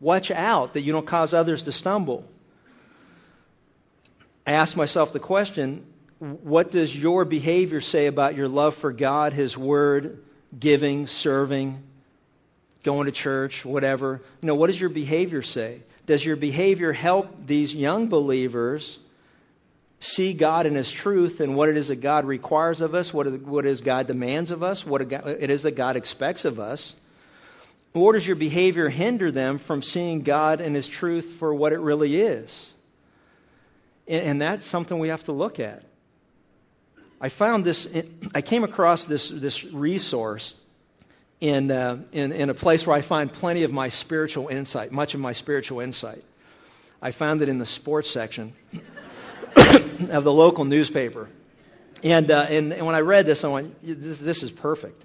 [0.00, 2.24] Watch out that you don't cause others to stumble.
[4.46, 5.84] I ask myself the question
[6.18, 10.22] what does your behavior say about your love for God, His Word,
[10.58, 11.82] giving, serving,
[12.82, 14.20] going to church, whatever?
[14.42, 15.80] You know, what does your behavior say?
[16.06, 18.98] Does your behavior help these young believers
[19.98, 23.26] see God in His truth and what it is that God requires of us, what
[23.26, 26.94] it is God demands of us, what it is that God expects of us?
[27.92, 31.80] Or does your behavior hinder them from seeing God and His truth for what it
[31.80, 32.72] really is?
[34.06, 35.82] And that's something we have to look at.
[37.20, 37.88] I found this,
[38.34, 40.54] I came across this, this resource
[41.40, 45.14] in, uh, in, in a place where I find plenty of my spiritual insight, much
[45.14, 46.24] of my spiritual insight.
[47.02, 48.52] I found it in the sports section
[50.10, 51.28] of the local newspaper.
[52.02, 55.02] And, uh, and, and, when I read this, I went, this, this is perfect.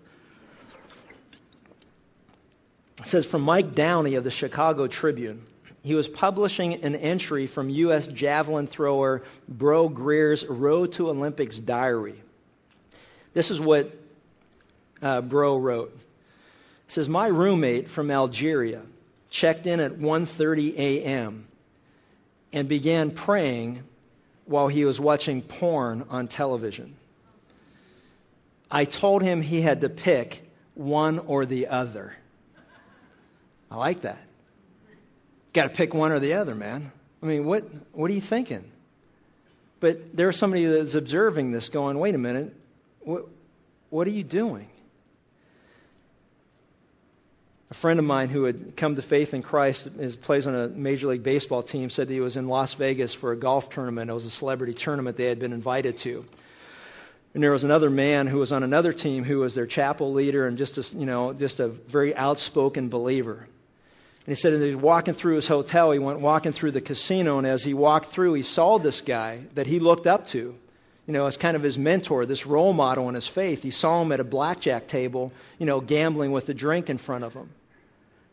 [2.99, 5.43] It says from Mike Downey of the Chicago Tribune.
[5.83, 8.07] He was publishing an entry from U.S.
[8.07, 12.15] javelin thrower Breaux Greer's Road to Olympics diary.
[13.33, 13.91] This is what
[15.01, 15.95] uh, Breaux wrote.
[16.87, 18.81] Says, My roommate from Algeria
[19.29, 21.47] checked in at 1.30 a.m.
[22.53, 23.83] and began praying
[24.45, 26.95] while he was watching porn on television.
[28.71, 32.15] I told him he had to pick one or the other.
[33.69, 34.19] I like that.
[35.53, 36.91] Got to pick one or the other, man.
[37.23, 38.69] I mean, what, what are you thinking?
[39.79, 42.55] But there's somebody that's observing this going, wait a minute,
[43.01, 43.25] what,
[43.89, 44.67] what are you doing?
[47.71, 50.67] A friend of mine who had come to faith in Christ, is, plays on a
[50.67, 54.09] Major League Baseball team, said that he was in Las Vegas for a golf tournament.
[54.09, 56.25] It was a celebrity tournament they had been invited to.
[57.33, 60.47] And there was another man who was on another team who was their chapel leader
[60.47, 63.47] and just a, you know, just a very outspoken believer.
[64.25, 66.81] And he said as he was walking through his hotel, he went walking through the
[66.81, 70.55] casino, and as he walked through, he saw this guy that he looked up to,
[71.05, 73.61] you know, as kind of his mentor, this role model in his faith.
[73.61, 77.23] He saw him at a blackjack table, you know, gambling with a drink in front
[77.23, 77.49] of him.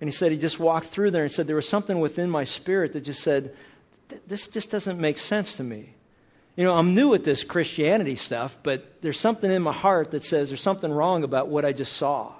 [0.01, 2.45] And he said he just walked through there and said, There was something within my
[2.45, 3.55] spirit that just said,
[4.27, 5.91] This just doesn't make sense to me.
[6.57, 10.25] You know, I'm new at this Christianity stuff, but there's something in my heart that
[10.25, 12.33] says there's something wrong about what I just saw.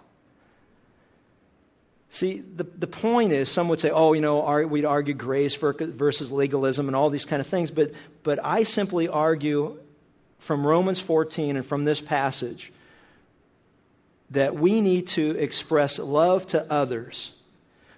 [2.13, 6.31] See, the, the point is, some would say, oh, you know, we'd argue grace versus
[6.31, 9.79] legalism and all these kind of things, but, but I simply argue
[10.39, 12.71] from Romans 14 and from this passage
[14.33, 17.33] that we need to express love to others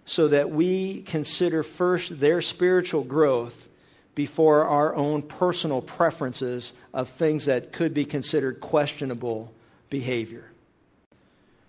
[0.05, 3.69] so that we consider first their spiritual growth
[4.15, 9.53] before our own personal preferences of things that could be considered questionable
[9.91, 10.49] behavior.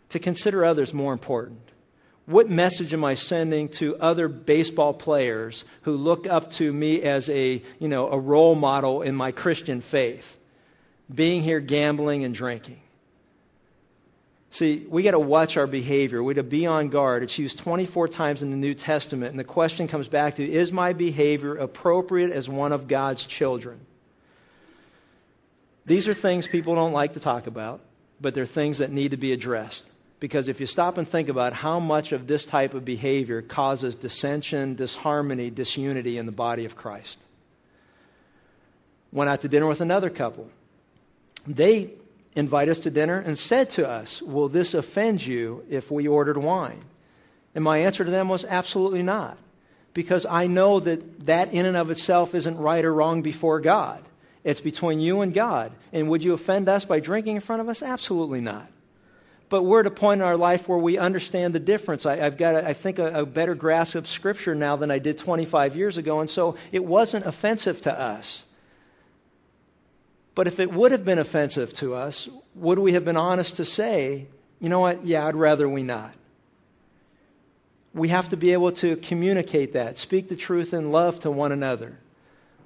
[0.10, 1.60] To consider others more important.
[2.26, 7.30] What message am I sending to other baseball players who look up to me as
[7.30, 10.38] a, you know, a role model in my Christian faith?
[11.14, 12.82] Being here gambling and drinking.
[14.50, 16.24] See, we got to watch our behavior.
[16.24, 17.22] We got to be on guard.
[17.22, 20.72] It's used 24 times in the New Testament, and the question comes back to is
[20.72, 23.80] my behavior appropriate as one of God's children?
[25.86, 27.82] These are things people don't like to talk about,
[28.20, 29.86] but they're things that need to be addressed.
[30.20, 33.96] Because if you stop and think about how much of this type of behavior causes
[33.96, 37.20] dissension, disharmony, disunity in the body of Christ.
[39.12, 40.50] Went out to dinner with another couple.
[41.46, 41.92] They
[42.34, 46.38] invite us to dinner and said to us, Will this offend you if we ordered
[46.38, 46.82] wine?
[47.54, 49.38] And my answer to them was absolutely not.
[49.94, 54.04] Because I know that that in and of itself isn't right or wrong before God.
[54.44, 55.72] It's between you and God.
[55.94, 57.82] And would you offend us by drinking in front of us?
[57.82, 58.68] Absolutely not.
[59.50, 62.06] But we're at a point in our life where we understand the difference.
[62.06, 65.20] I, have got, I think, a, a better grasp of Scripture now than I did
[65.20, 66.20] 25 years ago.
[66.20, 68.44] And so it wasn't offensive to us.
[70.34, 73.66] But if it would have been offensive to us, would we have been honest to
[73.66, 74.28] say,
[74.60, 76.14] you know what, yeah, I'd rather we not?
[77.94, 81.54] We have to be able to communicate that, speak the truth in love to one
[81.54, 81.98] another.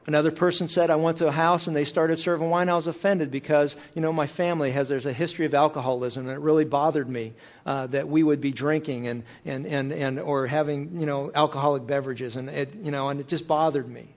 [0.10, 2.68] Another person said, I went to a house and they started serving wine.
[2.68, 6.36] I was offended because, you know, my family has, there's a history of alcoholism and
[6.36, 10.48] it really bothered me uh, that we would be drinking and, and, and, and, or
[10.48, 14.08] having, you know, alcoholic beverages and it, you know, and it just bothered me.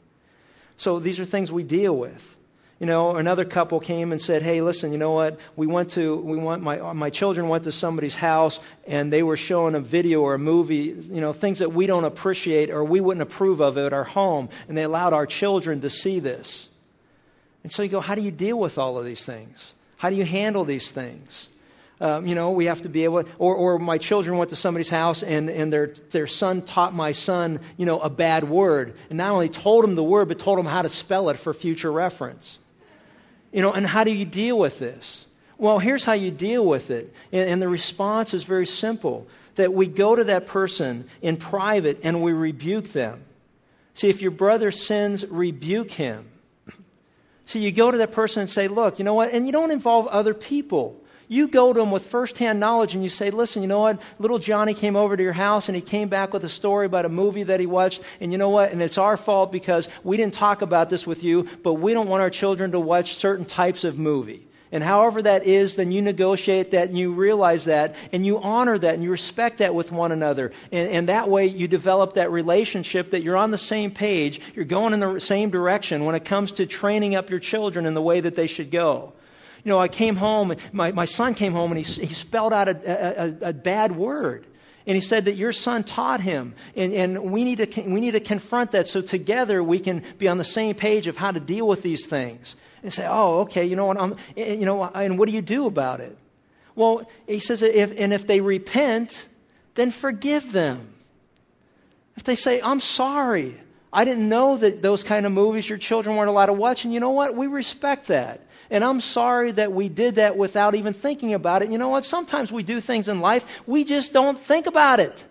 [0.78, 2.37] So these are things we deal with
[2.83, 5.38] you know, another couple came and said, "Hey, listen, you know what?
[5.55, 9.37] We went to we went my my children went to somebody's house and they were
[9.37, 13.01] showing a video or a movie, you know, things that we don't appreciate or we
[13.01, 16.68] wouldn't approve of at our home, and they allowed our children to see this."
[17.62, 19.75] And so you go, "How do you deal with all of these things?
[19.97, 21.47] How do you handle these things?"
[22.01, 24.90] Um, you know, we have to be able, or, or my children went to somebody's
[24.90, 28.97] house and, and their, their son taught my son, you know, a bad word.
[29.09, 31.55] And not only told him the word, but told him how to spell it for
[31.55, 32.59] future reference.
[33.53, 35.25] You know, and how do you deal with this?
[35.59, 37.15] Well, here's how you deal with it.
[37.31, 42.01] And, and the response is very simple that we go to that person in private
[42.03, 43.23] and we rebuke them.
[43.95, 46.27] See, if your brother sins, rebuke him.
[47.47, 49.33] See, you go to that person and say, look, you know what?
[49.33, 50.99] And you don't involve other people.
[51.33, 54.03] You go to them with firsthand knowledge and you say, listen, you know what?
[54.18, 57.07] Little Johnny came over to your house and he came back with a story about
[57.07, 58.03] a movie that he watched.
[58.21, 58.71] And you know what?
[58.71, 62.11] And it's our fault because we didn't talk about this with you, but we don't
[62.11, 64.47] want our children to watch certain types of movie.
[64.73, 68.77] And however that is, then you negotiate that and you realize that and you honor
[68.77, 70.53] that and you respect that with one another.
[70.71, 74.42] And, and, that way you develop that relationship that you're on the same page.
[74.55, 77.95] You're going in the same direction when it comes to training up your children in
[77.95, 79.14] the way that they should go.
[79.64, 82.53] You know, I came home, and my, my son came home and he, he spelled
[82.53, 84.46] out a, a, a bad word.
[84.87, 86.55] And he said that your son taught him.
[86.75, 90.27] And, and we, need to, we need to confront that so together we can be
[90.27, 92.57] on the same page of how to deal with these things.
[92.83, 95.66] And say, oh, okay, you know what, I'm, you know, and what do you do
[95.66, 96.18] about it?
[96.75, 99.29] Well, he says, if, and if they repent,
[99.77, 100.88] then forgive them.
[102.16, 103.57] If they say, I'm sorry,
[103.92, 106.92] I didn't know that those kind of movies your children weren't allowed to watch, and
[106.92, 107.37] you know what?
[107.37, 108.40] We respect that.
[108.72, 111.70] And I'm sorry that we did that without even thinking about it.
[111.70, 112.06] You know what?
[112.06, 115.26] Sometimes we do things in life, we just don't think about it.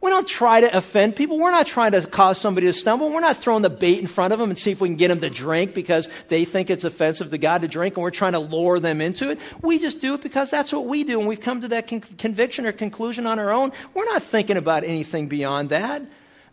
[0.00, 1.38] We don't try to offend people.
[1.38, 3.10] We're not trying to cause somebody to stumble.
[3.10, 5.08] We're not throwing the bait in front of them and see if we can get
[5.08, 8.32] them to drink because they think it's offensive to God to drink and we're trying
[8.32, 9.38] to lure them into it.
[9.62, 12.02] We just do it because that's what we do and we've come to that con-
[12.18, 13.72] conviction or conclusion on our own.
[13.94, 16.02] We're not thinking about anything beyond that.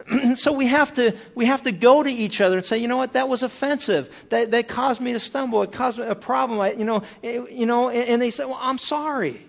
[0.35, 2.97] so we have to we have to go to each other and say, you know
[2.97, 4.13] what, that was offensive.
[4.29, 5.61] That that caused me to stumble.
[5.63, 6.59] It caused me a problem.
[6.59, 9.45] I, you know, it, eh, you know, and, and they say, well, I'm sorry.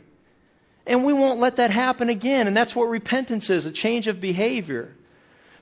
[0.86, 2.46] And we won't let that happen again.
[2.46, 4.94] And that's what repentance is, a change of behavior.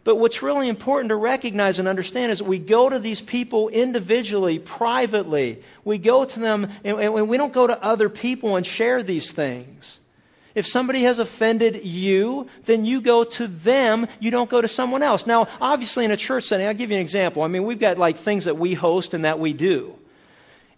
[0.05, 3.68] But what's really important to recognize and understand is that we go to these people
[3.68, 5.62] individually, privately.
[5.85, 9.31] We go to them, and, and we don't go to other people and share these
[9.31, 10.00] things.
[10.55, 14.07] If somebody has offended you, then you go to them.
[14.21, 15.27] You don't go to someone else.
[15.27, 17.43] Now, obviously, in a church setting, I'll give you an example.
[17.43, 19.95] I mean, we've got like things that we host and that we do.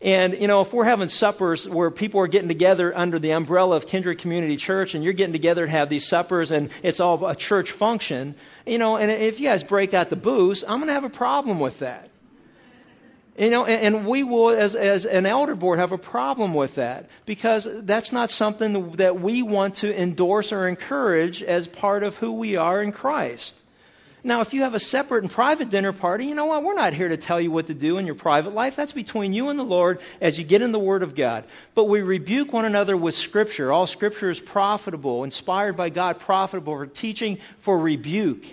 [0.00, 3.76] And, you know, if we're having suppers where people are getting together under the umbrella
[3.76, 7.26] of Kindred Community Church and you're getting together to have these suppers and it's all
[7.26, 8.34] a church function,
[8.66, 11.10] you know, and if you guys break out the booze, I'm going to have a
[11.10, 12.10] problem with that.
[13.36, 16.76] You know, and, and we will, as, as an elder board, have a problem with
[16.76, 22.16] that because that's not something that we want to endorse or encourage as part of
[22.16, 23.54] who we are in Christ.
[24.26, 26.62] Now, if you have a separate and private dinner party, you know what?
[26.62, 28.74] We're not here to tell you what to do in your private life.
[28.74, 31.44] That's between you and the Lord as you get in the Word of God.
[31.74, 33.70] But we rebuke one another with Scripture.
[33.70, 38.46] All Scripture is profitable, inspired by God, profitable for teaching, for rebuke.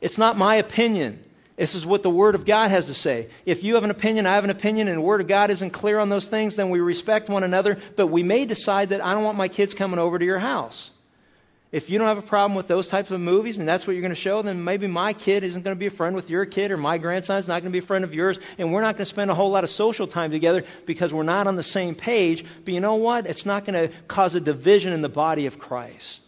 [0.00, 1.22] It's not my opinion.
[1.56, 3.28] This is what the Word of God has to say.
[3.44, 5.70] If you have an opinion, I have an opinion, and the Word of God isn't
[5.70, 9.14] clear on those things, then we respect one another, but we may decide that I
[9.14, 10.90] don't want my kids coming over to your house.
[11.72, 14.02] If you don't have a problem with those types of movies and that's what you're
[14.02, 16.44] going to show, then maybe my kid isn't going to be a friend with your
[16.44, 18.96] kid or my grandson's not going to be a friend of yours and we're not
[18.96, 21.62] going to spend a whole lot of social time together because we're not on the
[21.62, 22.44] same page.
[22.66, 23.26] But you know what?
[23.26, 26.22] It's not going to cause a division in the body of Christ.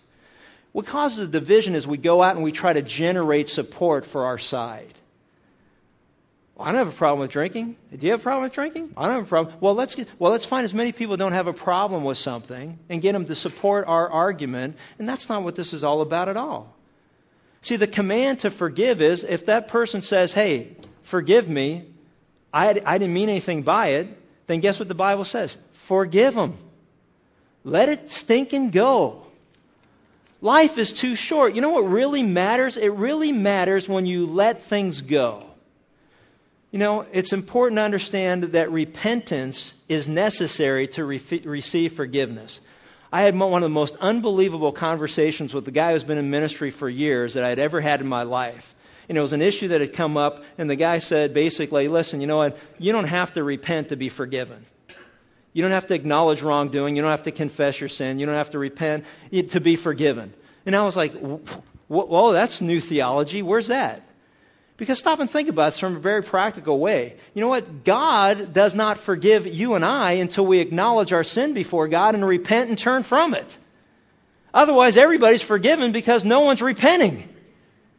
[0.73, 4.25] What causes a division is we go out and we try to generate support for
[4.25, 4.95] our side.
[6.59, 7.77] I don't have a problem with drinking.
[7.91, 8.95] Do you have a problem with drinking?
[8.97, 9.57] I don't have a problem.
[9.61, 12.79] Well, let's get, well, let's find as many people don't have a problem with something
[12.89, 14.77] and get them to support our argument.
[14.99, 16.73] And that's not what this is all about at all.
[17.63, 21.87] See, the command to forgive is if that person says, "Hey, forgive me,"
[22.53, 24.09] I, I didn't mean anything by it.
[24.47, 25.57] Then guess what the Bible says?
[25.73, 26.57] Forgive them.
[27.65, 29.27] Let it stink and go.
[30.41, 31.55] Life is too short.
[31.55, 32.77] You know what really matters?
[32.77, 35.54] It really matters when you let things go.
[36.75, 42.59] You know, it's important to understand that repentance is necessary to re- receive forgiveness.
[43.13, 46.73] I had one of the most unbelievable conversations with the guy who's been in ministry
[46.73, 48.75] for years that I'd ever had in my life.
[49.09, 52.21] And it was an issue that had come up, and the guy said basically, listen,
[52.21, 52.59] you know what?
[52.81, 54.67] You don't have to repent to be forgiven.
[55.53, 56.97] You don't have to acknowledge wrongdoing.
[56.97, 58.19] You don't have to confess your sin.
[58.19, 60.35] You don't have to repent to be forgiven.
[60.67, 61.13] And I was like,
[61.87, 63.43] whoa, that's new theology.
[63.43, 64.03] Where's that?
[64.77, 67.15] Because stop and think about this from a very practical way.
[67.33, 67.85] You know what?
[67.85, 72.27] God does not forgive you and I until we acknowledge our sin before God and
[72.27, 73.59] repent and turn from it.
[74.53, 77.29] Otherwise, everybody's forgiven because no one's repenting.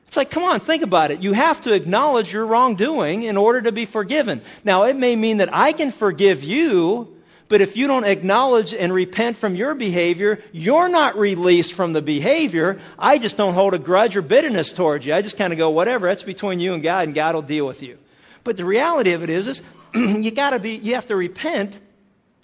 [0.07, 1.21] It's like, come on, think about it.
[1.21, 4.41] You have to acknowledge your wrongdoing in order to be forgiven.
[4.63, 7.14] Now, it may mean that I can forgive you
[7.47, 12.01] but if you don't acknowledge and repent from your behavior, you're not released from the
[12.01, 12.79] behavior.
[12.97, 15.13] I just don't hold a grudge or bitterness towards you.
[15.13, 17.67] I just kind of go, whatever, that's between you and God, and God will deal
[17.67, 17.99] with you.
[18.43, 19.61] But the reality of it is, is
[19.95, 21.79] you gotta be, you have to repent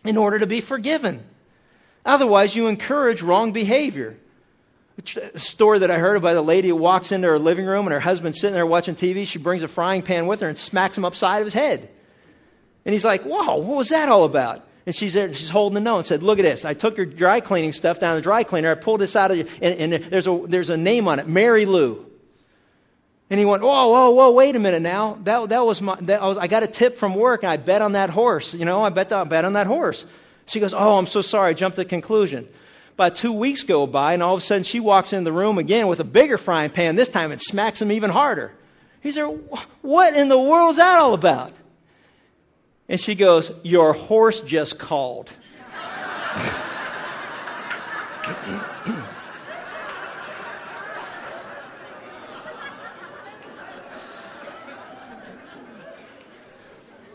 [0.03, 1.21] in order to be forgiven.
[2.05, 4.17] Otherwise, you encourage wrong behavior.
[5.15, 7.87] A uh, story that I heard about a lady who walks into her living room
[7.87, 9.25] and her husband's sitting there watching TV.
[9.25, 11.89] She brings a frying pan with her and smacks him upside of his head.
[12.85, 14.67] And he's like, Whoa, what was that all about?
[14.85, 16.65] And she's there, she's holding the note and said, Look at this.
[16.65, 18.71] I took your dry cleaning stuff down to the dry cleaner.
[18.71, 21.27] I pulled this out of you, and, and there's, a, there's a name on it
[21.27, 22.05] Mary Lou.
[23.29, 25.17] And he went, Whoa, whoa, whoa, wait a minute now.
[25.23, 27.81] That, that was my, that was, I got a tip from work, and I bet
[27.81, 28.53] on that horse.
[28.53, 30.05] You know, I bet, I bet on that horse.
[30.47, 31.51] She goes, Oh, I'm so sorry.
[31.51, 32.47] I jumped to conclusion.
[32.95, 35.57] About two weeks go by, and all of a sudden she walks in the room
[35.59, 38.53] again with a bigger frying pan this time and smacks him even harder.
[39.01, 39.25] He said,
[39.81, 41.53] What in the world is that all about?
[42.91, 45.31] And she goes, Your horse just called.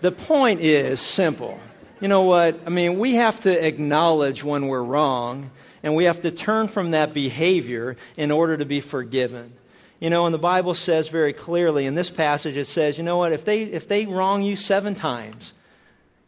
[0.00, 1.60] the point is simple.
[2.00, 2.58] You know what?
[2.64, 5.50] I mean, we have to acknowledge when we're wrong,
[5.82, 9.52] and we have to turn from that behavior in order to be forgiven.
[10.00, 13.18] You know, and the Bible says very clearly in this passage, it says, you know
[13.18, 13.32] what?
[13.32, 15.52] If they, if they wrong you seven times,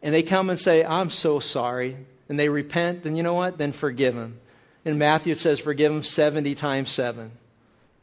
[0.01, 1.97] and they come and say, I'm so sorry,
[2.27, 3.57] and they repent, then you know what?
[3.57, 4.39] Then forgive them.
[4.85, 7.31] In Matthew, it says, forgive them 70 times 7.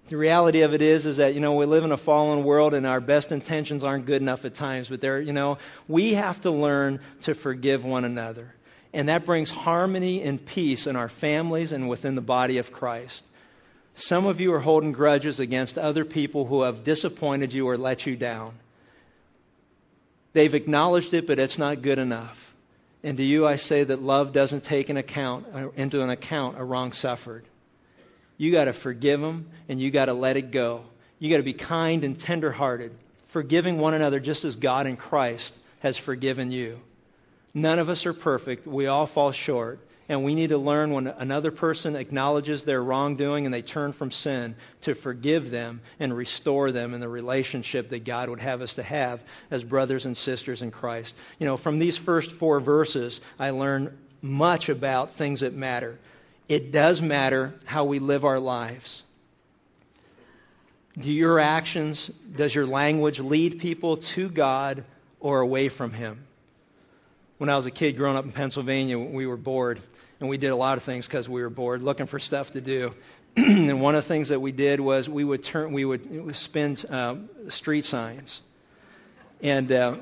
[0.09, 2.75] The reality of it is, is that, you know, we live in a fallen world
[2.75, 6.41] and our best intentions aren't good enough at times, but there, you know, we have
[6.43, 8.55] to learn to forgive one another.
[8.93, 13.25] And that brings harmony and peace in our families and within the body of Christ.
[13.97, 18.07] Some of you are holding grudges against other people who have disappointed you or let
[18.07, 18.55] you down.
[20.37, 22.55] They've acknowledged it, but it's not good enough.
[23.03, 26.59] And to you, I say that love doesn't take an account, uh, into an account
[26.59, 27.47] a wrong suffered.
[28.37, 30.85] You got to forgive them and you got to let it go.
[31.19, 32.93] You got to be kind and tenderhearted,
[33.29, 36.81] forgiving one another just as God in Christ has forgiven you.
[37.55, 38.67] None of us are perfect.
[38.67, 39.81] We all fall short.
[40.09, 44.13] And we need to learn when another person acknowledges their wrongdoing and they turn from
[44.13, 48.75] sin to forgive them and restore them in the relationship that God would have us
[48.75, 51.15] to have as brothers and sisters in Christ.
[51.41, 55.99] You know, from these first four verses, I learn much about things that matter.
[56.49, 59.03] It does matter how we live our lives.
[60.97, 64.85] Do your actions, does your language lead people to God
[65.19, 66.25] or away from Him?
[67.39, 69.81] When I was a kid growing up in Pennsylvania, we were bored
[70.21, 72.61] and we did a lot of things because we were bored, looking for stuff to
[72.61, 72.93] do.
[73.37, 76.77] and one of the things that we did was we would turn, we would spin
[76.89, 77.17] uh,
[77.49, 78.41] street signs,
[79.43, 79.97] and uh,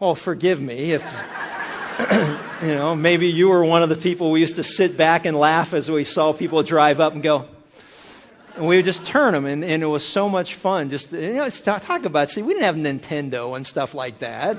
[0.00, 1.02] oh, forgive me if
[2.62, 5.36] you know maybe you were one of the people we used to sit back and
[5.36, 7.48] laugh as we saw people drive up and go.
[8.56, 10.90] and we would just turn them, and, and it was so much fun.
[10.90, 14.58] Just you know, talk about see, we didn't have Nintendo and stuff like that.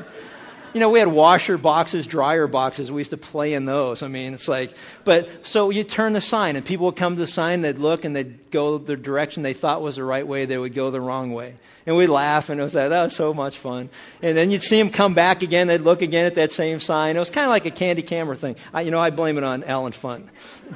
[0.73, 2.91] You know, we had washer boxes, dryer boxes.
[2.91, 4.03] We used to play in those.
[4.03, 7.19] I mean, it's like, but so you turn the sign, and people would come to
[7.19, 10.45] the sign, they'd look, and they'd go the direction they thought was the right way.
[10.45, 11.55] They would go the wrong way,
[11.85, 13.89] and we'd laugh, and it was like, that was so much fun.
[14.21, 15.67] And then you'd see them come back again.
[15.67, 17.17] They'd look again at that same sign.
[17.17, 18.55] It was kind of like a Candid Camera thing.
[18.73, 20.27] I, you know, I blame it on Allen Funt,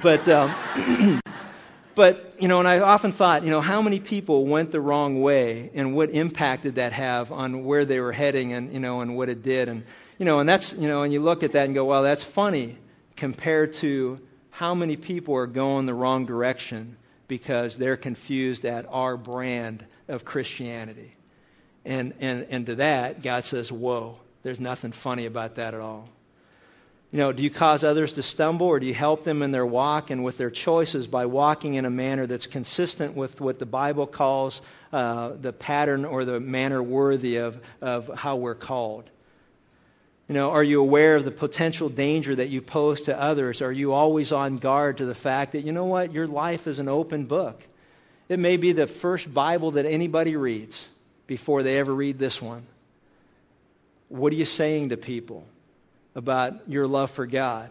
[0.02, 0.28] but.
[0.28, 1.22] Um,
[1.96, 5.22] But, you know, and I often thought, you know, how many people went the wrong
[5.22, 9.00] way and what impact did that have on where they were heading and, you know,
[9.00, 9.70] and what it did.
[9.70, 9.86] And,
[10.20, 12.22] you know, and that's, you know, and you look at that and go, well, that's
[12.24, 12.78] funny
[13.16, 14.20] compared to
[14.50, 20.26] how many people are going the wrong direction because they're confused at our brand of
[20.26, 21.16] Christianity.
[21.86, 26.10] And, and, and to that, God says, whoa, there's nothing funny about that at all.
[27.12, 29.66] You know, do you cause others to stumble or do you help them in their
[29.66, 33.66] walk and with their choices by walking in a manner that's consistent with what the
[33.66, 39.10] Bible calls uh, the pattern or the manner worthy of, of how we're called?
[40.28, 43.62] You know, are you aware of the potential danger that you pose to others?
[43.62, 46.80] Are you always on guard to the fact that, you know what, your life is
[46.80, 47.62] an open book?
[48.28, 50.89] It may be the first Bible that anybody reads
[51.28, 52.66] before they ever read this one.
[54.10, 55.45] What are you saying to people?
[56.16, 57.70] About your love for God,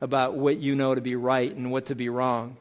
[0.00, 2.56] about what you know to be right and what to be wrong,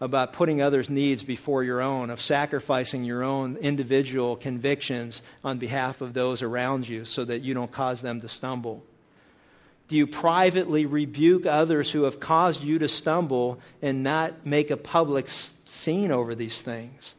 [0.00, 6.00] about putting others' needs before your own, of sacrificing your own individual convictions on behalf
[6.00, 8.82] of those around you so that you don't cause them to stumble?
[9.88, 14.76] Do you privately rebuke others who have caused you to stumble and not make a
[14.76, 17.14] public scene over these things?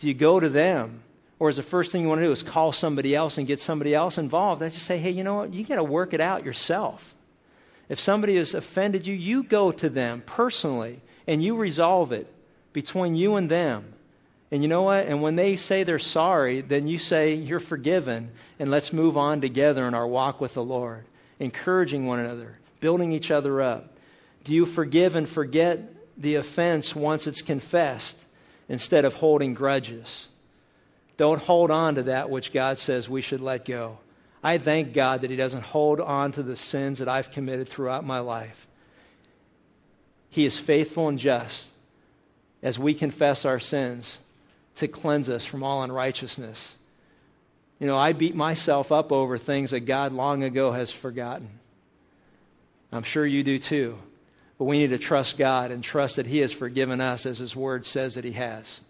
[0.00, 1.02] Do you go to them
[1.40, 3.62] or is the first thing you want to do is call somebody else and get
[3.62, 4.60] somebody else involved?
[4.60, 5.54] And just say, hey, you know what?
[5.54, 7.16] You got to work it out yourself.
[7.88, 12.30] If somebody has offended you, you go to them personally and you resolve it
[12.74, 13.84] between you and them.
[14.52, 15.06] And you know what?
[15.06, 19.40] And when they say they're sorry, then you say you're forgiven and let's move on
[19.40, 21.04] together in our walk with the Lord,
[21.38, 23.96] encouraging one another, building each other up.
[24.44, 25.80] Do you forgive and forget
[26.18, 28.16] the offense once it's confessed
[28.68, 30.28] instead of holding grudges?
[31.20, 33.98] Don't hold on to that which God says we should let go.
[34.42, 38.06] I thank God that He doesn't hold on to the sins that I've committed throughout
[38.06, 38.66] my life.
[40.30, 41.70] He is faithful and just
[42.62, 44.18] as we confess our sins
[44.76, 46.74] to cleanse us from all unrighteousness.
[47.78, 51.50] You know, I beat myself up over things that God long ago has forgotten.
[52.92, 53.98] I'm sure you do too.
[54.56, 57.54] But we need to trust God and trust that He has forgiven us as His
[57.54, 58.80] Word says that He has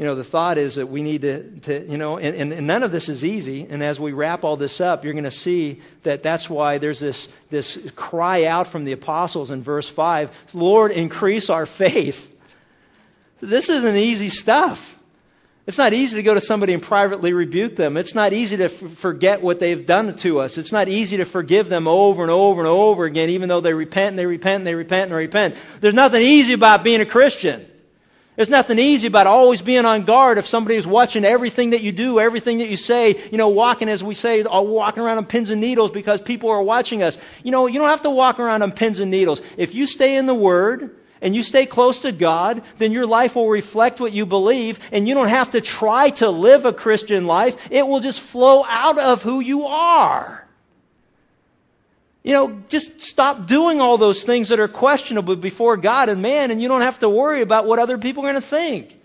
[0.00, 2.82] you know, the thought is that we need to, to you know, and, and, none
[2.82, 3.66] of this is easy.
[3.68, 7.00] And as we wrap all this up, you're going to see that that's why there's
[7.00, 12.34] this, this cry out from the apostles in verse 5 Lord, increase our faith.
[13.42, 14.98] This isn't easy stuff.
[15.66, 17.98] It's not easy to go to somebody and privately rebuke them.
[17.98, 20.56] It's not easy to f- forget what they've done to us.
[20.56, 23.74] It's not easy to forgive them over and over and over again, even though they
[23.74, 25.56] repent and they repent and they repent and they repent.
[25.82, 27.69] There's nothing easy about being a Christian.
[28.36, 31.92] There's nothing easy about always being on guard if somebody is watching everything that you
[31.92, 35.26] do, everything that you say, you know, walking, as we say, uh, walking around on
[35.26, 37.18] pins and needles because people are watching us.
[37.42, 39.42] You know, you don't have to walk around on pins and needles.
[39.56, 43.34] If you stay in the Word, and you stay close to God, then your life
[43.34, 47.26] will reflect what you believe, and you don't have to try to live a Christian
[47.26, 47.56] life.
[47.70, 50.39] It will just flow out of who you are.
[52.30, 56.52] You know, just stop doing all those things that are questionable before God and man,
[56.52, 58.96] and you don't have to worry about what other people are going to think.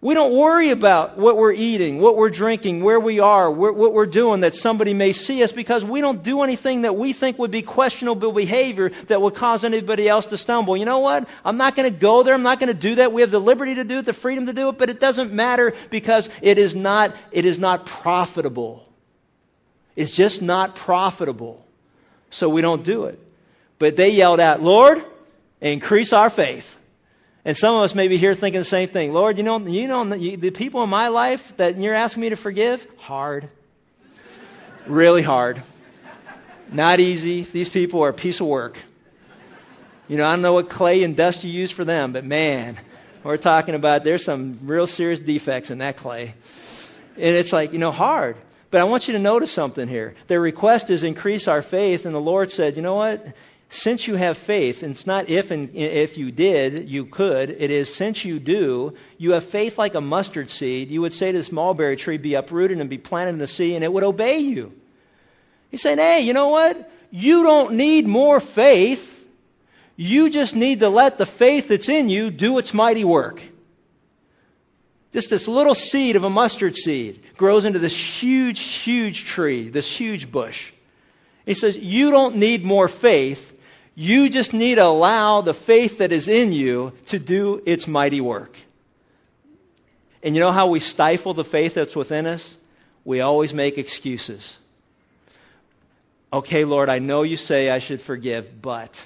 [0.00, 4.06] We don't worry about what we're eating, what we're drinking, where we are, what we're
[4.06, 7.50] doing that somebody may see us because we don't do anything that we think would
[7.50, 10.76] be questionable behavior that would cause anybody else to stumble.
[10.76, 11.28] You know what?
[11.44, 12.34] I'm not going to go there.
[12.34, 13.12] I'm not going to do that.
[13.12, 15.32] We have the liberty to do it, the freedom to do it, but it doesn't
[15.32, 18.88] matter because it is not, it is not profitable.
[19.96, 21.66] It's just not profitable
[22.32, 23.18] so we don't do it.
[23.78, 25.02] But they yelled out, Lord,
[25.60, 26.78] increase our faith.
[27.44, 29.12] And some of us may be here thinking the same thing.
[29.12, 32.36] Lord, you know, you know the people in my life that you're asking me to
[32.36, 32.86] forgive?
[32.98, 33.48] Hard.
[34.86, 35.62] really hard.
[36.70, 37.42] Not easy.
[37.42, 38.78] These people are a piece of work.
[40.08, 42.78] You know, I don't know what clay and dust you use for them, but man,
[43.24, 46.34] we're talking about there's some real serious defects in that clay.
[47.16, 48.36] And it's like, you know, hard.
[48.72, 50.14] But I want you to notice something here.
[50.28, 53.34] Their request is increase our faith, and the Lord said, you know what?
[53.68, 57.50] Since you have faith, and it's not if and if you did, you could.
[57.50, 60.90] It is since you do, you have faith like a mustard seed.
[60.90, 63.74] You would say to this mulberry tree, be uprooted and be planted in the sea,
[63.74, 64.72] and it would obey you.
[65.70, 66.90] He's saying, hey, you know what?
[67.10, 69.28] You don't need more faith.
[69.96, 73.42] You just need to let the faith that's in you do its mighty work.
[75.12, 79.86] Just this little seed of a mustard seed grows into this huge, huge tree, this
[79.86, 80.72] huge bush.
[81.44, 83.50] He says, You don't need more faith.
[83.94, 88.22] You just need to allow the faith that is in you to do its mighty
[88.22, 88.56] work.
[90.22, 92.56] And you know how we stifle the faith that's within us?
[93.04, 94.56] We always make excuses.
[96.32, 99.04] Okay, Lord, I know you say I should forgive, but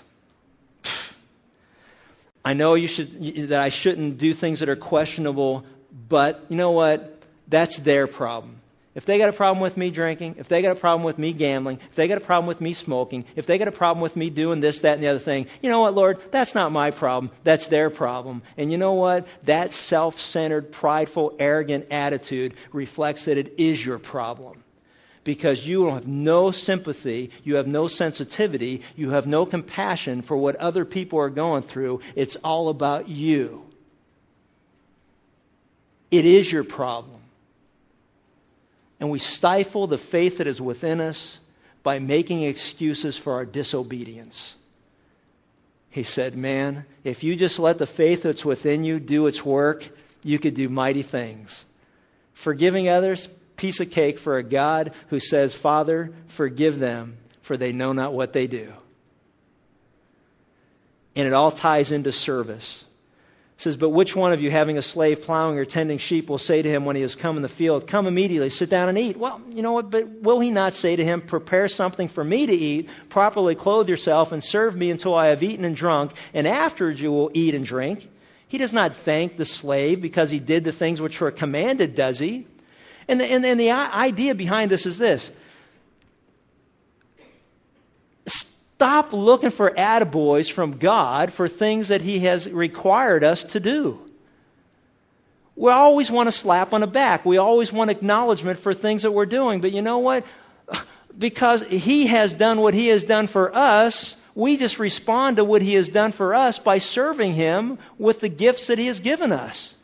[2.45, 6.73] I know you should, that I shouldn't do things that are questionable, but you know
[6.73, 7.21] what?
[7.49, 8.57] That's their problem.
[8.97, 11.35] If they got a problem with me drinking, if they got a problem with me
[11.35, 14.17] gambling, if they got a problem with me smoking, if they got a problem with
[14.17, 16.19] me doing this, that, and the other thing, you know what, Lord?
[16.31, 17.31] That's not my problem.
[17.45, 18.41] That's their problem.
[18.57, 19.29] And you know what?
[19.45, 24.65] That self centered, prideful, arrogant attitude reflects that it is your problem.
[25.25, 30.57] Because you have no sympathy, you have no sensitivity, you have no compassion for what
[30.57, 32.01] other people are going through.
[32.15, 33.67] It's all about you.
[36.11, 37.21] It is your problem.
[39.01, 41.39] And we stifle the faith that is within us
[41.83, 44.57] by making excuses for our disobedience.
[45.91, 49.89] He said, Man, if you just let the faith that's within you do its work,
[50.23, 51.65] you could do mighty things.
[52.33, 57.73] Forgiving others, piece of cake for a God who says, Father, forgive them, for they
[57.73, 58.73] know not what they do.
[61.15, 62.85] And it all ties into service
[63.59, 66.63] says, But which one of you, having a slave plowing or tending sheep, will say
[66.63, 69.17] to him when he has come in the field, Come immediately, sit down and eat?
[69.17, 69.91] Well, you know what?
[69.91, 73.89] But will he not say to him, Prepare something for me to eat, properly clothe
[73.89, 77.55] yourself, and serve me until I have eaten and drunk, and afterwards you will eat
[77.55, 78.09] and drink?
[78.49, 82.19] He does not thank the slave because he did the things which were commanded, does
[82.19, 82.47] he?
[83.09, 85.31] And the, and, and the idea behind this is this
[88.77, 93.99] Stop looking for attaboys from God for things that He has required us to do.
[95.57, 97.25] We always want a slap on the back.
[97.25, 99.63] We always want acknowledgement for things that we're doing.
[99.63, 100.27] But you know what?
[101.17, 105.63] Because He has done what He has done for us, we just respond to what
[105.63, 109.33] He has done for us by serving Him with the gifts that He has given
[109.33, 109.75] us.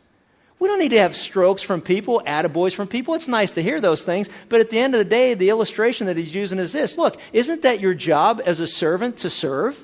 [0.63, 3.15] We don't need to have strokes from people, attaboys from people.
[3.15, 6.07] It's nice to hear those things, but at the end of the day, the illustration
[6.07, 6.97] that he's using is this.
[6.97, 9.77] Look, isn't that your job as a servant to serve?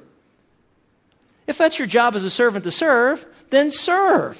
[1.47, 4.39] If that's your job as a servant to serve, then serve.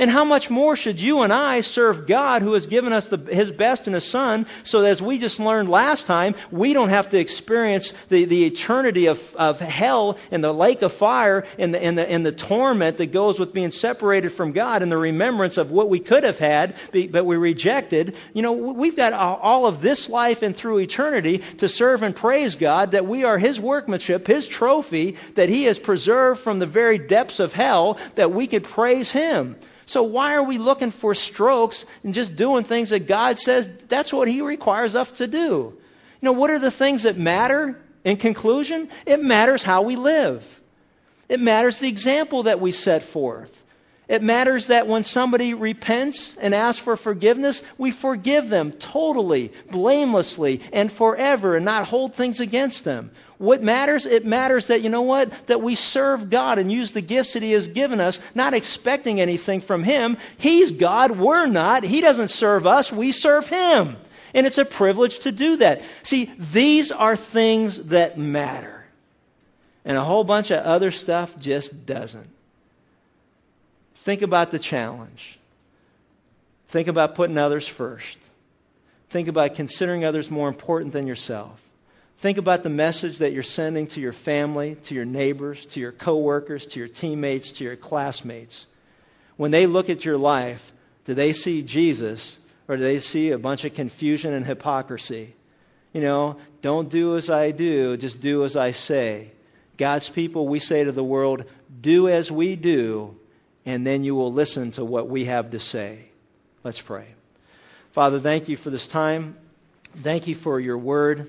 [0.00, 3.18] And how much more should you and I serve God who has given us the,
[3.18, 6.88] His best in His Son so that as we just learned last time, we don't
[6.88, 11.74] have to experience the, the eternity of, of hell and the lake of fire and
[11.74, 14.96] the, and, the, and the torment that goes with being separated from God and the
[14.96, 18.16] remembrance of what we could have had but we rejected.
[18.32, 22.54] You know, we've got all of this life and through eternity to serve and praise
[22.54, 26.96] God that we are His workmanship, His trophy that He has preserved from the very
[26.96, 29.56] depths of hell that we could praise Him.
[29.90, 34.12] So why are we looking for strokes and just doing things that God says that's
[34.12, 35.36] what He requires us to do?
[35.40, 35.76] You
[36.22, 38.88] know, what are the things that matter in conclusion?
[39.04, 40.60] It matters how we live.
[41.28, 43.64] It matters the example that we set forth.
[44.10, 50.62] It matters that when somebody repents and asks for forgiveness, we forgive them totally, blamelessly,
[50.72, 53.12] and forever and not hold things against them.
[53.38, 54.06] What matters?
[54.06, 55.46] It matters that, you know what?
[55.46, 59.20] That we serve God and use the gifts that He has given us, not expecting
[59.20, 60.16] anything from Him.
[60.38, 61.84] He's God, we're not.
[61.84, 63.96] He doesn't serve us, we serve Him.
[64.34, 65.82] And it's a privilege to do that.
[66.02, 68.84] See, these are things that matter.
[69.84, 72.28] And a whole bunch of other stuff just doesn't.
[74.02, 75.38] Think about the challenge.
[76.68, 78.16] Think about putting others first.
[79.10, 81.60] Think about considering others more important than yourself.
[82.20, 85.92] Think about the message that you're sending to your family, to your neighbors, to your
[85.92, 88.66] coworkers, to your teammates, to your classmates.
[89.36, 90.72] When they look at your life,
[91.04, 92.38] do they see Jesus
[92.68, 95.34] or do they see a bunch of confusion and hypocrisy?
[95.92, 99.32] You know, don't do as I do, just do as I say.
[99.76, 101.44] God's people, we say to the world,
[101.80, 103.16] do as we do,
[103.66, 106.06] and then you will listen to what we have to say.
[106.64, 107.06] Let's pray.
[107.92, 109.36] Father, thank you for this time.
[109.96, 111.28] Thank you for your word.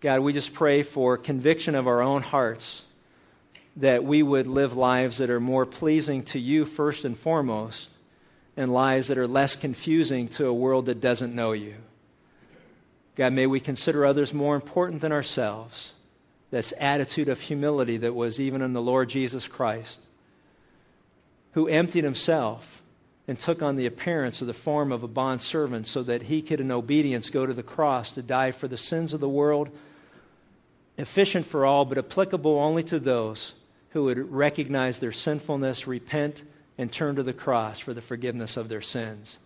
[0.00, 2.84] God, we just pray for conviction of our own hearts
[3.76, 7.90] that we would live lives that are more pleasing to you first and foremost,
[8.56, 11.74] and lives that are less confusing to a world that doesn't know you.
[13.16, 15.92] God, may we consider others more important than ourselves.
[16.50, 20.00] That's attitude of humility that was even in the Lord Jesus Christ,
[21.56, 22.82] who emptied himself
[23.26, 26.60] and took on the appearance of the form of a bondservant so that he could
[26.60, 29.70] in obedience go to the cross to die for the sins of the world
[30.98, 33.54] efficient for all, but applicable only to those
[33.90, 36.44] who would recognize their sinfulness, repent,
[36.76, 39.38] and turn to the cross for the forgiveness of their sins.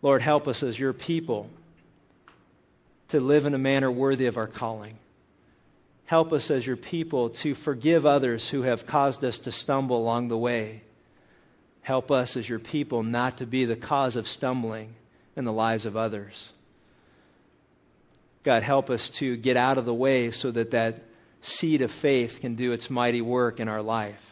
[0.00, 1.50] Lord, help us as your people
[3.08, 4.96] to live in a manner worthy of our calling.
[6.08, 10.28] Help us as your people to forgive others who have caused us to stumble along
[10.28, 10.80] the way.
[11.82, 14.94] Help us as your people not to be the cause of stumbling
[15.36, 16.50] in the lives of others.
[18.42, 21.02] God, help us to get out of the way so that that
[21.42, 24.24] seed of faith can do its mighty work in our life.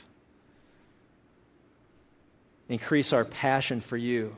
[2.71, 4.35] Increase our passion for you.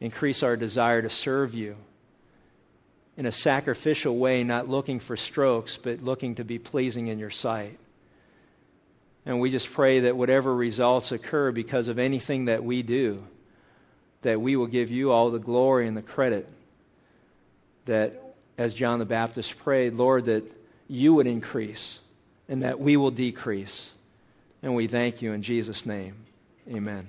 [0.00, 1.76] Increase our desire to serve you
[3.16, 7.30] in a sacrificial way, not looking for strokes, but looking to be pleasing in your
[7.30, 7.78] sight.
[9.24, 13.22] And we just pray that whatever results occur because of anything that we do,
[14.22, 16.48] that we will give you all the glory and the credit.
[17.86, 18.20] That,
[18.58, 20.44] as John the Baptist prayed, Lord, that
[20.88, 21.98] you would increase
[22.48, 23.90] and that we will decrease.
[24.62, 26.14] And we thank you in Jesus' name.
[26.68, 27.06] Amen.